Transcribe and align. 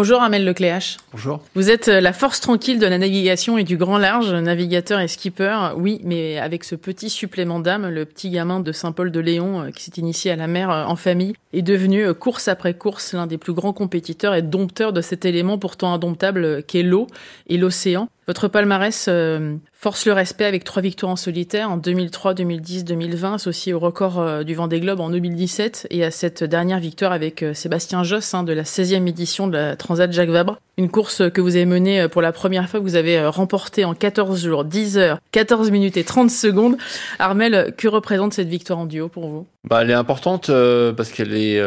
Bonjour 0.00 0.22
Amel 0.22 0.44
Lecléache. 0.44 0.98
Bonjour. 1.10 1.40
Vous 1.56 1.70
êtes 1.70 1.88
la 1.88 2.12
force 2.12 2.40
tranquille 2.40 2.78
de 2.78 2.86
la 2.86 2.98
navigation 2.98 3.58
et 3.58 3.64
du 3.64 3.76
grand 3.76 3.98
large, 3.98 4.32
navigateur 4.32 5.00
et 5.00 5.08
skipper. 5.08 5.72
Oui, 5.76 6.00
mais 6.04 6.38
avec 6.38 6.62
ce 6.62 6.76
petit 6.76 7.10
supplément 7.10 7.58
d'âme, 7.58 7.88
le 7.88 8.04
petit 8.04 8.30
gamin 8.30 8.60
de 8.60 8.70
Saint-Paul-de-Léon 8.70 9.60
euh, 9.60 9.70
qui 9.72 9.82
s'est 9.82 9.96
initié 9.96 10.30
à 10.30 10.36
la 10.36 10.46
mer 10.46 10.70
euh, 10.70 10.84
en 10.84 10.94
famille 10.94 11.32
est 11.52 11.62
devenu 11.62 12.06
euh, 12.06 12.14
course 12.14 12.46
après 12.46 12.74
course 12.74 13.12
l'un 13.12 13.26
des 13.26 13.38
plus 13.38 13.52
grands 13.52 13.72
compétiteurs 13.72 14.36
et 14.36 14.42
dompteurs 14.42 14.92
de 14.92 15.00
cet 15.00 15.24
élément 15.24 15.58
pourtant 15.58 15.92
indomptable 15.92 16.62
qu'est 16.62 16.84
l'eau 16.84 17.08
et 17.48 17.56
l'océan. 17.56 18.08
Votre 18.28 18.46
palmarès 18.46 19.06
euh, 19.08 19.56
force 19.72 20.04
le 20.04 20.12
respect 20.12 20.44
avec 20.44 20.62
trois 20.62 20.82
victoires 20.82 21.10
en 21.10 21.16
solitaire 21.16 21.70
en 21.70 21.78
2003, 21.78 22.34
2010, 22.34 22.84
2020, 22.84 23.32
associé 23.32 23.72
au 23.72 23.78
record 23.78 24.20
euh, 24.20 24.42
du 24.42 24.54
Vendée 24.54 24.80
Globe 24.80 25.00
en 25.00 25.08
2017 25.08 25.86
et 25.88 26.04
à 26.04 26.10
cette 26.10 26.44
dernière 26.44 26.78
victoire 26.78 27.12
avec 27.12 27.42
euh, 27.42 27.54
Sébastien 27.54 28.02
Josse 28.02 28.34
hein, 28.34 28.42
de 28.42 28.52
la 28.52 28.64
16e 28.64 29.08
édition 29.08 29.46
de 29.46 29.54
la 29.54 29.76
Transat 29.76 30.12
Jacques 30.12 30.28
Vabre. 30.28 30.58
Une 30.76 30.90
course 30.90 31.22
que 31.30 31.40
vous 31.40 31.56
avez 31.56 31.64
menée 31.64 32.06
pour 32.06 32.20
la 32.20 32.32
première 32.32 32.68
fois, 32.68 32.80
que 32.80 32.84
vous 32.84 32.96
avez 32.96 33.26
remportée 33.26 33.86
en 33.86 33.94
14 33.94 34.44
jours, 34.44 34.64
10 34.66 34.98
heures, 34.98 35.18
14 35.32 35.70
minutes 35.70 35.96
et 35.96 36.04
30 36.04 36.30
secondes. 36.30 36.76
Armel, 37.18 37.74
que 37.78 37.88
représente 37.88 38.34
cette 38.34 38.48
victoire 38.48 38.78
en 38.78 38.86
duo 38.86 39.08
pour 39.08 39.26
vous? 39.28 39.46
Bah, 39.64 39.80
Elle 39.82 39.90
est 39.90 39.94
importante 39.94 40.52
parce 40.96 41.10
qu'elle 41.10 41.34
est 41.34 41.58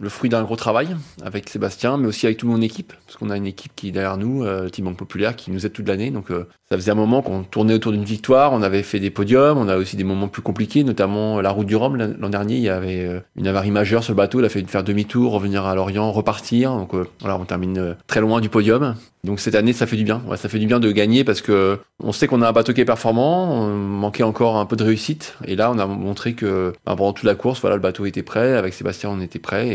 le 0.00 0.08
fruit 0.08 0.30
d'un 0.30 0.42
gros 0.42 0.56
travail 0.56 0.88
avec 1.22 1.48
Sébastien, 1.48 1.96
mais 1.96 2.06
aussi 2.06 2.26
avec 2.26 2.38
toute 2.38 2.48
mon 2.48 2.60
équipe, 2.60 2.92
parce 3.06 3.16
qu'on 3.16 3.30
a 3.30 3.36
une 3.36 3.46
équipe 3.46 3.72
qui 3.74 3.88
est 3.88 3.92
derrière 3.92 4.16
nous, 4.16 4.44
euh, 4.44 4.68
Team 4.68 4.84
Banque 4.84 4.98
Populaire, 4.98 5.36
qui 5.36 5.50
nous 5.50 5.65
toute 5.68 5.88
l'année. 5.88 6.10
Donc 6.10 6.30
euh, 6.30 6.46
ça 6.68 6.76
faisait 6.76 6.90
un 6.90 6.96
moment 6.96 7.22
qu'on 7.22 7.42
tournait 7.42 7.74
autour 7.74 7.92
d'une 7.92 8.04
victoire, 8.04 8.52
on 8.52 8.62
avait 8.62 8.82
fait 8.82 9.00
des 9.00 9.10
podiums, 9.10 9.58
on 9.58 9.68
a 9.68 9.76
aussi 9.76 9.96
des 9.96 10.04
moments 10.04 10.28
plus 10.28 10.42
compliqués, 10.42 10.84
notamment 10.84 11.40
la 11.40 11.50
route 11.50 11.66
du 11.66 11.76
Rhum 11.76 11.96
l'an 11.96 12.28
dernier, 12.28 12.56
il 12.56 12.62
y 12.62 12.68
avait 12.68 13.04
euh, 13.04 13.20
une 13.36 13.46
avarie 13.46 13.70
majeure 13.70 14.02
sur 14.02 14.12
le 14.12 14.16
bateau, 14.16 14.40
il 14.40 14.44
a 14.44 14.48
fallu 14.48 14.66
faire 14.66 14.84
demi-tour, 14.84 15.32
revenir 15.32 15.64
à 15.64 15.74
Lorient, 15.74 16.10
repartir. 16.10 16.74
Donc 16.76 16.94
euh, 16.94 17.04
voilà, 17.20 17.36
on 17.38 17.44
termine 17.44 17.96
très 18.06 18.20
loin 18.20 18.40
du 18.40 18.48
podium. 18.48 18.94
Donc 19.26 19.40
cette 19.40 19.56
année, 19.56 19.72
ça 19.72 19.86
fait 19.86 19.96
du 19.96 20.04
bien. 20.04 20.22
Ça 20.36 20.48
fait 20.48 20.60
du 20.60 20.66
bien 20.66 20.80
de 20.80 20.90
gagner 20.92 21.24
parce 21.24 21.42
que 21.42 21.78
on 22.02 22.12
sait 22.12 22.28
qu'on 22.28 22.42
a 22.42 22.48
un 22.48 22.52
bateau 22.52 22.72
qui 22.72 22.80
est 22.80 22.86
performant, 22.86 23.50
on 23.52 23.74
manquait 23.74 24.22
encore 24.22 24.56
un 24.56 24.66
peu 24.66 24.76
de 24.76 24.84
réussite. 24.84 25.34
Et 25.44 25.56
là, 25.56 25.70
on 25.72 25.78
a 25.78 25.86
montré 25.86 26.34
que 26.34 26.72
bah, 26.86 26.94
pendant 26.96 27.12
toute 27.12 27.24
la 27.24 27.34
course, 27.34 27.60
voilà, 27.60 27.76
le 27.76 27.82
bateau 27.82 28.06
était 28.06 28.22
prêt. 28.22 28.56
Avec 28.56 28.72
Sébastien, 28.72 29.10
on 29.10 29.20
était 29.20 29.40
prêt 29.40 29.68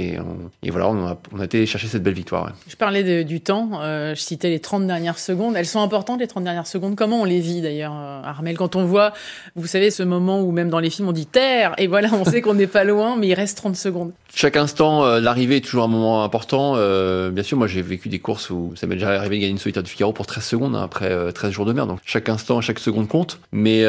et, 0.64 0.70
voilà, 0.70 0.88
on 0.88 1.06
a, 1.06 1.18
on 1.34 1.40
a, 1.40 1.46
été 1.46 1.66
chercher 1.66 1.88
cette 1.88 2.04
belle 2.04 2.14
victoire. 2.14 2.54
Je 2.68 2.76
parlais 2.78 3.24
du 3.26 3.42
temps. 3.42 3.72
Euh, 3.82 4.16
je 4.16 4.22
citais 4.22 4.50
les 4.50 4.60
30 4.60 4.88
dernières 4.88 5.20
secondes. 5.20 5.56
Elles 5.58 5.66
sont 5.66 5.82
importantes 5.82 6.22
les 6.22 6.28
30 6.28 6.46
dernières 6.46 6.68
secondes. 6.68 6.96
Comment 6.96 7.22
on 7.22 7.26
les 7.26 7.42
vit 7.42 7.62
d'ailleurs, 7.62 7.94
euh, 7.94 8.22
Armel? 8.24 8.56
Quand 8.58 8.78
on 8.78 8.86
voit, 8.86 9.12
vous 9.56 9.68
savez, 9.68 9.92
ce 9.92 10.04
moment 10.04 10.42
où 10.42 10.52
même 10.52 10.70
dans 10.70 10.80
les 10.80 10.90
films 10.90 11.10
on 11.10 11.14
dit 11.14 11.26
terre 11.26 11.74
et 11.78 11.88
voilà, 11.88 12.10
on 12.14 12.24
sait 12.24 12.42
qu'on 12.42 12.54
n'est 12.54 12.68
pas 12.68 12.86
loin, 12.86 13.18
mais 13.18 13.28
il 13.28 13.34
reste 13.34 13.58
30 13.58 13.76
secondes. 13.76 14.12
Chaque 14.34 14.56
instant, 14.56 15.04
euh, 15.04 15.20
l'arrivée 15.20 15.58
est 15.58 15.62
toujours 15.62 15.84
un 15.84 15.90
moment 15.90 16.24
important. 16.24 16.74
Euh, 16.76 17.32
bien 17.32 17.44
sûr, 17.44 17.58
moi 17.58 17.68
j'ai 17.68 17.82
vécu 17.82 18.10
des 18.10 18.20
courses 18.20 18.50
où 18.50 18.72
ça 18.76 18.88
m'est 18.88 18.96
déjà 18.96 19.10
arrivé 19.10 19.36
de 19.36 19.42
gagner 19.42 19.52
une 19.52 19.58
solitaire 19.58 19.84
de 19.84 19.88
Figaro 19.88 20.14
pour 20.14 20.26
13 20.26 20.44
secondes 20.44 20.76
hein, 20.76 20.84
après 20.84 21.32
13 21.34 21.52
jours 21.52 21.66
de 21.66 21.74
mer. 21.74 21.86
Donc 21.86 22.00
chaque 22.06 22.30
instant, 22.30 22.62
chaque 22.62 22.80
seconde 22.80 23.08
compte. 23.08 23.40
Mais 23.52 23.86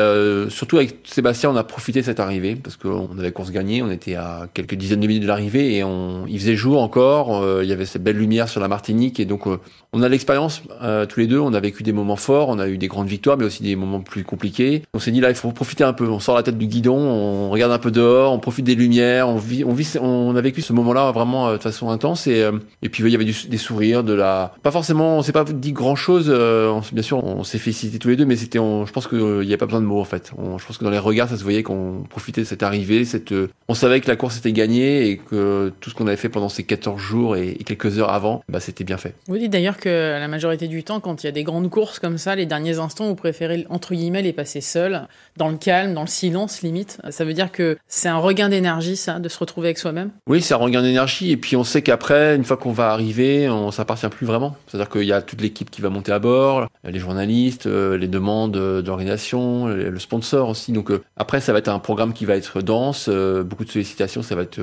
surtout 0.49 0.79
avec 0.79 0.97
Sébastien, 1.05 1.51
on 1.51 1.57
a 1.57 1.65
profité 1.65 2.01
de 2.01 2.05
cette 2.05 2.21
arrivée 2.21 2.57
parce 2.57 2.77
qu'on 2.77 3.19
avait 3.19 3.33
course 3.33 3.51
gagnée, 3.51 3.83
on 3.83 3.91
était 3.91 4.17
à 4.17 4.49
quelques 4.53 4.75
dizaines 4.75 5.01
de 5.01 5.07
minutes 5.07 5.23
de 5.23 5.29
l'arrivée 5.29 5.77
et 5.77 5.85
on, 5.85 6.27
il 6.27 6.39
faisait 6.39 6.57
jour 6.57 6.83
encore. 6.83 7.45
il 7.63 7.69
y 7.69 7.73
avait 7.73 7.87
cette 7.87 8.03
belle 8.03 8.17
lumière 8.17 8.49
sur 8.49 8.61
la 8.61 8.69
Martinique 8.69 9.21
et 9.21 9.25
donc 9.25 9.47
on 9.93 10.03
a 10.03 10.09
l'expérience 10.09 10.63
tous 11.09 11.21
les 11.21 11.27
deux. 11.27 11.41
On 11.41 11.55
a 11.55 11.61
vécu 11.61 11.83
des 11.83 11.93
moments 11.93 12.17
forts, 12.17 12.49
on 12.49 12.59
a 12.59 12.69
eu 12.69 12.79
des 12.79 12.89
grandes 12.89 13.09
victoires, 13.09 13.37
mais 13.37 13.45
aussi 13.45 13.63
des 13.63 13.77
moments 13.77 14.01
plus 14.01 14.25
compliqués. 14.25 14.83
On 14.95 14.99
s'est 14.99 15.13
dit 15.13 15.21
là, 15.21 15.31
il 15.31 15.37
faut 15.37 15.51
profiter 15.53 15.85
un 15.85 15.93
peu. 15.93 16.09
On 16.09 16.21
sort 16.21 16.35
la 16.35 16.43
tête 16.43 16.59
du 16.59 16.67
guidon, 16.67 16.99
on 16.99 17.51
regarde 17.51 17.73
un 17.73 17.79
peu 17.79 17.91
dehors, 17.91 18.33
on 18.33 18.39
profite 18.39 18.65
des 18.65 18.75
lumières, 18.75 19.29
on 19.29 19.37
vit, 19.37 19.65
on 19.65 19.73
vit, 19.73 19.95
on 20.01 20.32
a 20.37 20.41
vécu 20.41 20.63
ce 20.63 20.73
moment-là 20.73 21.11
vraiment 21.13 21.49
euh, 21.49 21.57
de 21.57 21.63
façon 21.63 21.91
intense 21.91 22.27
et 22.27 22.43
euh, 22.43 22.53
et 22.83 22.89
puis 22.89 23.03
il 23.05 23.11
y 23.11 23.15
avait 23.15 23.25
des 23.25 23.59
sourires, 23.59 24.05
de 24.05 24.13
la, 24.13 24.55
pas 24.63 24.71
forcément, 24.71 25.19
on 25.19 25.23
s'est 25.23 25.33
pas 25.33 25.45
dit 25.45 25.73
grand 25.73 25.97
chose. 25.97 26.27
Euh, 26.29 26.81
bien 26.93 27.03
sûr, 27.03 27.23
on 27.25 27.45
s'est 27.45 27.59
félicité 27.59 27.99
tous 27.99 28.09
les 28.09 28.17
deux, 28.17 28.25
mais 28.25 28.37
c'était, 28.37 28.59
je 28.59 28.93
pense 28.93 29.07
qu'il 29.07 29.19
n'y 29.19 29.49
avait 29.49 29.57
pas 29.57 29.67
besoin 29.67 29.81
de 29.81 29.87
mots 29.87 30.01
en 30.01 30.05
fait. 30.05 30.33
je 30.59 30.65
pense 30.65 30.79
que 30.79 30.85
dans 30.85 30.91
les 30.91 30.99
regards, 30.99 31.29
ça 31.29 31.37
se 31.37 31.43
voyait 31.43 31.63
qu'on 31.63 32.05
profitait 32.09 32.41
de 32.41 32.47
cette 32.47 32.63
arrivée, 32.63 33.05
cette, 33.05 33.35
on 33.69 33.75
savait 33.75 34.01
que 34.01 34.09
la 34.09 34.17
course 34.17 34.39
était 34.39 34.53
gagnée 34.53 35.09
et 35.09 35.17
que 35.19 35.73
tout 35.81 35.91
ce 35.91 35.95
qu'on 35.95 36.07
avait 36.07 36.17
fait 36.17 36.29
pendant 36.29 36.49
ces 36.49 36.65
14 36.65 37.01
jours 37.01 37.37
et, 37.37 37.55
quelques 37.65 37.99
heures 37.99 38.11
avant, 38.11 38.43
bah 38.49 38.61
c'était 38.61 38.85
bien 38.85 38.97
fait. 38.97 39.15
Vous 39.29 39.39
dites 39.39 39.53
d'ailleurs 39.53 39.77
que 39.77 40.19
la 40.19 40.29
majorité 40.29 40.67
du 40.69 40.83
temps, 40.83 41.01
quand 41.01 41.23
il 41.23 41.27
y 41.27 41.29
a 41.29 41.33
des 41.33 41.45
grandes 41.45 41.71
courses 41.71 41.99
comme 41.99 42.19
ça, 42.19 42.35
les 42.35 42.47
derniers 42.47 42.79
instants, 42.79 43.07
vous 43.07 43.15
préférez, 43.15 43.67
entre 43.71 43.95
guillemets, 43.95 44.23
les 44.23 44.33
passer 44.33 44.61
seuls, 44.61 45.07
dans 45.37 45.49
le 45.49 45.57
calme, 45.57 45.95
dans 45.95 46.03
le 46.03 46.07
silence, 46.09 46.63
limite. 46.63 46.99
Ça 47.11 47.25
veut 47.25 47.35
dire 47.35 47.53
que 47.53 47.79
c'est 47.89 48.09
un 48.09 48.19
regain 48.19 48.49
d'énergie, 48.49 48.97
ça, 48.97 49.19
de 49.19 49.29
se 49.29 49.39
retrouver 49.39 49.69
avec 49.69 49.79
soi-même? 49.79 50.11
Oui, 50.29 50.41
c'est 50.41 50.55
un 50.55 50.59
regain 50.59 50.83
d'énergie. 50.83 51.33
Et 51.33 51.37
puis, 51.37 51.57
on 51.57 51.65
sait 51.65 51.83
qu'après, 51.83 52.37
une 52.37 52.45
fois 52.45 52.57
qu'on 52.57 52.71
va 52.71 52.93
arriver, 52.93 53.51
on 53.51 53.73
s'appartient 53.73 54.09
plus 54.09 54.25
vraiment. 54.25 54.57
C'est-à-dire 54.69 54.89
qu'il 54.89 55.03
y 55.03 55.13
a 55.13 55.21
toute 55.21 55.41
l'équipe 55.41 55.69
qui 55.69 55.81
va 55.81 55.91
monter 55.91 56.13
à 56.13 56.21
bord, 56.21 56.69
les 56.85 57.01
journalistes, 57.01 57.67
euh, 57.67 57.99
les 57.99 58.07
demandes 58.07 58.57
d'organisation, 58.83 59.67
le 59.67 59.99
sponsor 59.99 60.49
aussi. 60.49 60.71
Donc, 60.71 60.93
euh, 60.93 61.03
après, 61.17 61.41
ça 61.41 61.53
va 61.53 61.59
être 61.59 61.67
un 61.67 61.81
programme 61.81 62.13
qui 62.13 62.25
va 62.25 62.37
être 62.37 62.63
dense, 62.63 63.07
euh, 63.09 63.43
beaucoup 63.43 63.65
de 63.65 63.71
sollicitations, 63.71 64.23
ça 64.23 64.37
va 64.37 64.43
être 64.43 64.61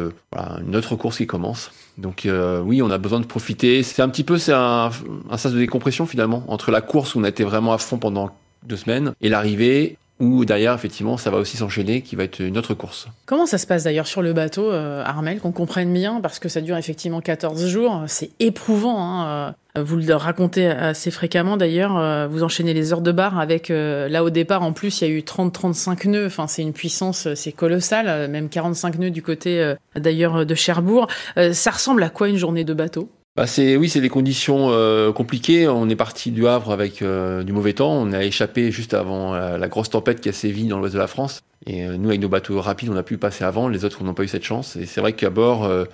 une 0.66 0.76
autre 0.78 0.96
course 0.96 1.18
qui 1.18 1.28
commence. 1.28 1.72
Donc 1.98 2.26
oui, 2.64 2.82
on 2.82 2.90
a 2.90 2.98
besoin 2.98 3.20
de 3.20 3.26
profiter. 3.26 3.84
C'est 3.84 4.02
un 4.02 4.08
petit 4.08 4.24
peu, 4.24 4.38
c'est 4.38 4.54
un, 4.54 4.90
un 5.30 5.50
de 5.50 5.58
décompression 5.58 6.06
finalement 6.06 6.46
entre 6.48 6.72
la 6.72 6.80
course 6.80 7.16
où 7.16 7.20
on 7.20 7.26
a 7.26 7.30
été 7.30 7.44
vraiment 7.44 7.74
à 7.74 7.78
fond 7.78 7.98
pendant 7.98 8.30
deux 8.64 8.78
semaines 8.78 9.14
et 9.20 9.28
l'arrivée 9.28 9.98
où 10.20 10.44
derrière, 10.44 10.74
effectivement, 10.74 11.18
ça 11.18 11.32
va 11.32 11.38
aussi 11.38 11.58
s'enchaîner, 11.58 12.02
qui 12.02 12.16
va 12.16 12.24
être 12.24 12.42
une 12.42 12.58
autre 12.58 12.74
course. 12.74 13.08
Comment 13.26 13.46
ça 13.46 13.58
se 13.58 13.66
passe 13.66 13.84
d'ailleurs 13.86 14.08
sur 14.08 14.22
le 14.22 14.34
bateau, 14.34 14.70
euh, 14.70 15.04
Armel, 15.06 15.40
qu'on 15.40 15.52
comprenne 15.52 15.94
bien, 15.94 16.20
parce 16.22 16.40
que 16.40 16.50
ça 16.50 16.62
dure 16.62 16.78
effectivement 16.78 17.22
14 17.22 17.68
jours, 17.68 18.04
c'est 18.08 18.32
éprouvant. 18.40 19.00
Hein, 19.00 19.56
euh, 19.78 19.84
vous 19.84 19.96
le 19.96 20.14
racontez 20.16 20.68
assez 20.68 21.10
fréquemment 21.10 21.56
d'ailleurs, 21.56 21.98
euh, 21.98 22.28
vous 22.28 22.44
enchaînez 22.44 22.74
les 22.74 22.92
heures 22.92 23.02
de 23.02 23.12
bar 23.12 23.40
avec, 23.40 23.70
là 23.70 24.24
au 24.24 24.30
départ 24.30 24.64
en 24.64 24.74
plus 24.74 25.00
il 25.00 25.08
y 25.08 25.12
a 25.12 25.14
eu 25.14 25.22
30-35 25.22 26.10
nœuds, 26.10 26.26
enfin 26.26 26.48
c'est 26.48 26.64
une 26.64 26.74
puissance, 26.74 27.34
c'est 27.36 27.52
colossal, 27.52 28.30
même 28.30 28.50
45 28.50 28.98
nœuds 28.98 29.12
du 29.12 29.22
côté 29.22 29.76
d'ailleurs 29.96 30.46
de 30.46 30.56
Cherbourg. 30.56 31.08
ça 31.54 31.72
ressemble 31.72 32.02
à 32.04 32.10
quoi 32.10 32.28
une 32.28 32.38
journée 32.38 32.64
de 32.64 32.74
bateau? 32.74 33.10
Bah 33.36 33.48
c'est 33.48 33.78
oui, 33.78 33.88
c'est 33.88 34.02
des 34.02 34.10
conditions 34.10 34.70
euh, 34.72 35.14
compliquées. 35.14 35.68
On 35.68 35.88
est 35.88 35.96
parti 35.96 36.32
du 36.32 36.46
Havre 36.46 36.72
avec 36.72 37.02
euh, 37.02 37.42
du 37.42 37.54
mauvais 37.54 37.72
temps. 37.72 37.94
On 37.94 38.12
a 38.12 38.24
échappé 38.24 38.70
juste 38.70 38.94
avant 38.94 39.34
la, 39.34 39.68
grosse 39.70 39.90
tempête 39.90 40.20
qui 40.20 40.28
a 40.28 40.34
sévi 40.34 40.66
dans 40.66 40.78
l'ouest 40.78 40.94
de 40.94 41.00
la 41.00 41.08
France. 41.08 41.40
Et 41.66 41.86
euh, 41.86 41.96
nous, 41.96 42.10
avec 42.10 42.20
nos 42.20 42.28
bateaux 42.28 42.60
rapides, 42.60 42.90
on 42.90 42.98
a 42.98 43.04
pu 43.04 43.18
passer 43.18 43.46
avant. 43.46 43.70
Les 43.70 43.86
autres 43.86 44.04
n'ont 44.04 44.14
pas 44.14 44.24
eu 44.24 44.28
cette 44.28 44.44
chance. 44.44 44.76
Et 44.76 44.86
c'est 44.86 45.00
vrai 45.00 45.14
qu'à 45.14 45.30
bord, 45.30 45.70
bah, 45.70 45.86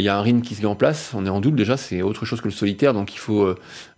il 0.00 0.02
y 0.02 0.08
a 0.08 0.16
un 0.16 0.22
RIN 0.22 0.42
qui 0.42 0.54
se 0.54 0.60
met 0.60 0.68
en 0.68 0.76
place. 0.76 1.12
On 1.14 1.26
est 1.26 1.30
en 1.30 1.40
double 1.40 1.56
déjà, 1.56 1.76
c'est 1.76 2.02
autre 2.02 2.24
chose 2.24 2.40
que 2.40 2.48
le 2.48 2.54
solitaire. 2.54 2.92
Donc 2.94 3.12
il 3.14 3.18
faut 3.18 3.52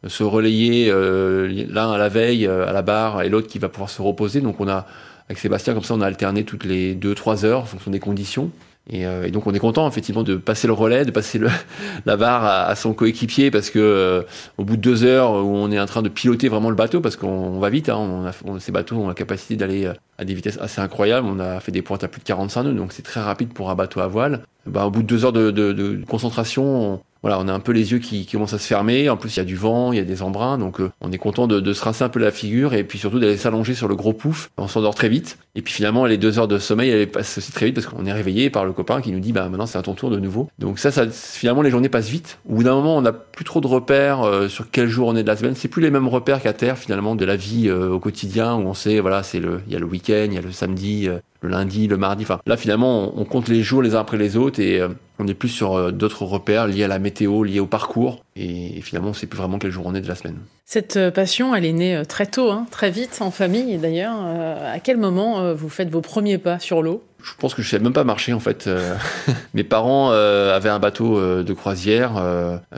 se 0.06 0.22
relayer 0.22 0.90
l'un 0.90 1.92
à 1.92 1.98
la 1.98 2.08
veille, 2.08 2.46
à 2.46 2.72
la 2.72 2.82
barre, 2.82 3.20
et 3.20 3.28
l'autre 3.28 3.48
qui 3.48 3.58
va 3.58 3.68
pouvoir 3.68 3.90
se 3.90 4.00
reposer. 4.00 4.40
Donc 4.40 4.60
on 4.60 4.68
a 4.68 4.86
avec 5.28 5.38
Sébastien, 5.38 5.74
comme 5.74 5.82
ça, 5.82 5.94
on 5.94 6.00
a 6.00 6.06
alterné 6.06 6.44
toutes 6.44 6.64
les 6.64 6.94
2-3 6.94 7.44
heures 7.44 7.60
en 7.60 7.66
fonction 7.66 7.90
des 7.90 8.00
conditions. 8.00 8.50
Euh, 8.92 9.24
et, 9.24 9.30
donc 9.30 9.46
on 9.46 9.54
est 9.54 9.58
content 9.58 9.88
effectivement 9.88 10.22
de 10.22 10.36
passer 10.36 10.66
le 10.66 10.74
relais, 10.74 11.04
de 11.04 11.10
passer 11.10 11.38
le, 11.38 11.48
la 12.06 12.16
barre 12.16 12.44
à, 12.44 12.74
son 12.76 12.92
coéquipier 12.92 13.50
parce 13.50 13.70
que 13.70 13.78
euh, 13.78 14.22
au 14.58 14.64
bout 14.64 14.76
de 14.76 14.82
deux 14.82 15.04
heures 15.04 15.32
où 15.32 15.56
on 15.56 15.70
est 15.70 15.80
en 15.80 15.86
train 15.86 16.02
de 16.02 16.10
piloter 16.10 16.48
vraiment 16.48 16.68
le 16.68 16.76
bateau 16.76 17.00
parce 17.00 17.16
qu'on 17.16 17.58
va 17.58 17.70
vite, 17.70 17.88
hein, 17.88 17.96
on 17.96 18.26
a, 18.26 18.60
ces 18.60 18.72
bateaux 18.72 18.96
ont 18.96 19.08
la 19.08 19.14
capacité 19.14 19.56
d'aller 19.56 19.86
euh, 19.86 19.94
à 20.18 20.24
des 20.24 20.34
vitesses 20.34 20.58
assez 20.60 20.80
incroyables. 20.80 21.26
On 21.26 21.40
a 21.40 21.60
fait 21.60 21.72
des 21.72 21.82
pointes 21.82 22.04
à 22.04 22.08
plus 22.08 22.20
de 22.20 22.24
45 22.24 22.64
nœuds, 22.64 22.74
donc 22.74 22.92
c'est 22.92 23.02
très 23.02 23.20
rapide 23.20 23.52
pour 23.54 23.70
un 23.70 23.74
bateau 23.74 24.00
à 24.00 24.06
voile. 24.06 24.42
Bah, 24.66 24.86
au 24.86 24.90
bout 24.90 25.02
de 25.02 25.06
deux 25.06 25.24
heures 25.24 25.32
de, 25.32 25.50
de, 25.50 25.72
de 25.72 26.04
concentration, 26.06 27.00
voilà, 27.24 27.40
on 27.40 27.48
a 27.48 27.54
un 27.54 27.60
peu 27.60 27.72
les 27.72 27.92
yeux 27.92 28.00
qui, 28.00 28.26
commencent 28.26 28.52
à 28.52 28.58
se 28.58 28.66
fermer. 28.66 29.08
En 29.08 29.16
plus, 29.16 29.34
il 29.34 29.38
y 29.38 29.40
a 29.40 29.46
du 29.46 29.56
vent, 29.56 29.92
il 29.92 29.96
y 29.96 29.98
a 29.98 30.04
des 30.04 30.20
embruns, 30.20 30.58
donc 30.58 30.78
euh, 30.78 30.92
on 31.00 31.10
est 31.10 31.16
content 31.16 31.46
de, 31.46 31.72
se 31.72 31.82
rincer 31.82 32.04
un 32.04 32.10
peu 32.10 32.20
la 32.20 32.30
figure 32.30 32.74
et 32.74 32.84
puis 32.84 32.98
surtout 32.98 33.18
d'aller 33.18 33.38
s'allonger 33.38 33.72
sur 33.72 33.88
le 33.88 33.96
gros 33.96 34.12
pouf. 34.12 34.50
On 34.58 34.68
s'endort 34.68 34.94
très 34.94 35.08
vite. 35.08 35.38
Et 35.54 35.62
puis 35.62 35.72
finalement, 35.72 36.04
les 36.04 36.18
deux 36.18 36.38
heures 36.38 36.48
de 36.48 36.58
sommeil, 36.58 36.90
elles 36.90 37.10
passent 37.10 37.38
aussi 37.38 37.50
très 37.50 37.64
vite 37.64 37.76
parce 37.76 37.86
qu'on 37.86 38.04
est 38.04 38.12
réveillé 38.12 38.50
par 38.50 38.66
le 38.66 38.74
copain 38.74 39.00
qui 39.00 39.10
nous 39.10 39.20
dit, 39.20 39.32
bah 39.32 39.48
maintenant 39.48 39.64
c'est 39.64 39.78
à 39.78 39.82
ton 39.82 39.94
tour 39.94 40.10
de 40.10 40.18
nouveau. 40.18 40.50
Donc 40.58 40.78
ça, 40.78 40.90
finalement, 41.10 41.62
les 41.62 41.70
journées 41.70 41.88
passent 41.88 42.10
vite. 42.10 42.40
Au 42.46 42.56
bout 42.56 42.64
d'un 42.64 42.74
moment, 42.74 42.98
on 42.98 43.00
n'a 43.00 43.12
plus 43.14 43.46
trop 43.46 43.62
de 43.62 43.68
repères 43.68 44.20
euh, 44.20 44.48
sur 44.48 44.70
quel 44.70 44.88
jour 44.88 45.08
on 45.08 45.16
est 45.16 45.22
de 45.22 45.28
la 45.28 45.38
semaine. 45.38 45.54
C'est 45.54 45.68
plus 45.68 45.80
les 45.80 45.90
mêmes 45.90 46.08
repères 46.08 46.42
qu'à 46.42 46.52
terre 46.52 46.76
finalement 46.76 47.16
de 47.16 47.24
la 47.24 47.36
vie 47.36 47.70
euh, 47.70 47.88
au 47.88 48.00
quotidien 48.00 48.54
où 48.54 48.66
on 48.66 48.74
sait, 48.74 49.00
voilà, 49.00 49.22
c'est 49.22 49.40
le, 49.40 49.62
il 49.66 49.72
y 49.72 49.76
a 49.76 49.78
le 49.78 49.86
week-end, 49.86 50.26
il 50.26 50.34
y 50.34 50.38
a 50.38 50.42
le 50.42 50.52
samedi, 50.52 51.08
le 51.44 51.50
lundi, 51.50 51.86
le 51.86 51.96
mardi. 51.96 52.24
Enfin, 52.24 52.40
là, 52.46 52.56
finalement, 52.56 53.12
on, 53.16 53.24
compte 53.24 53.48
les 53.48 53.62
jours 53.62 53.82
les 53.82 53.94
uns 53.94 54.00
après 54.00 54.16
les 54.16 54.36
autres 54.36 54.60
et 54.60 54.80
euh, 54.80 54.88
on 55.18 55.28
est 55.28 55.34
plus 55.34 55.48
sur 55.48 55.74
euh, 55.74 55.92
d'autres 55.92 56.24
repères 56.24 56.66
liés 56.66 56.84
à 56.84 56.88
la 56.88 56.98
météo, 56.98 57.44
liés 57.44 57.60
au 57.60 57.66
parcours. 57.66 58.24
Et, 58.34 58.80
finalement, 58.80 59.10
on 59.10 59.14
sait 59.14 59.26
plus 59.26 59.36
vraiment 59.36 59.58
quel 59.58 59.70
jour 59.70 59.84
on 59.86 59.94
est 59.94 60.00
de 60.00 60.08
la 60.08 60.14
semaine. 60.14 60.38
Cette 60.64 60.96
euh, 60.96 61.10
passion, 61.10 61.54
elle 61.54 61.66
est 61.66 61.72
née 61.72 62.02
très 62.08 62.26
tôt, 62.26 62.50
hein, 62.50 62.66
très 62.70 62.90
vite, 62.90 63.18
en 63.20 63.30
famille 63.30 63.76
d'ailleurs. 63.76 64.16
à 64.16 64.80
quel 64.80 64.96
moment 64.96 65.52
vous 65.54 65.68
faites 65.68 65.90
vos 65.90 66.00
premiers 66.00 66.38
pas 66.38 66.58
sur 66.58 66.82
l'eau? 66.82 67.02
Je 67.22 67.32
pense 67.38 67.54
que 67.54 67.62
je 67.62 67.68
sais 67.68 67.78
même 67.78 67.92
pas 67.92 68.04
marcher 68.04 68.32
en 68.32 68.40
fait. 68.40 68.68
Mes 69.54 69.64
parents 69.64 70.10
avaient 70.10 70.68
un 70.68 70.78
bateau 70.78 71.42
de 71.42 71.52
croisière 71.52 72.12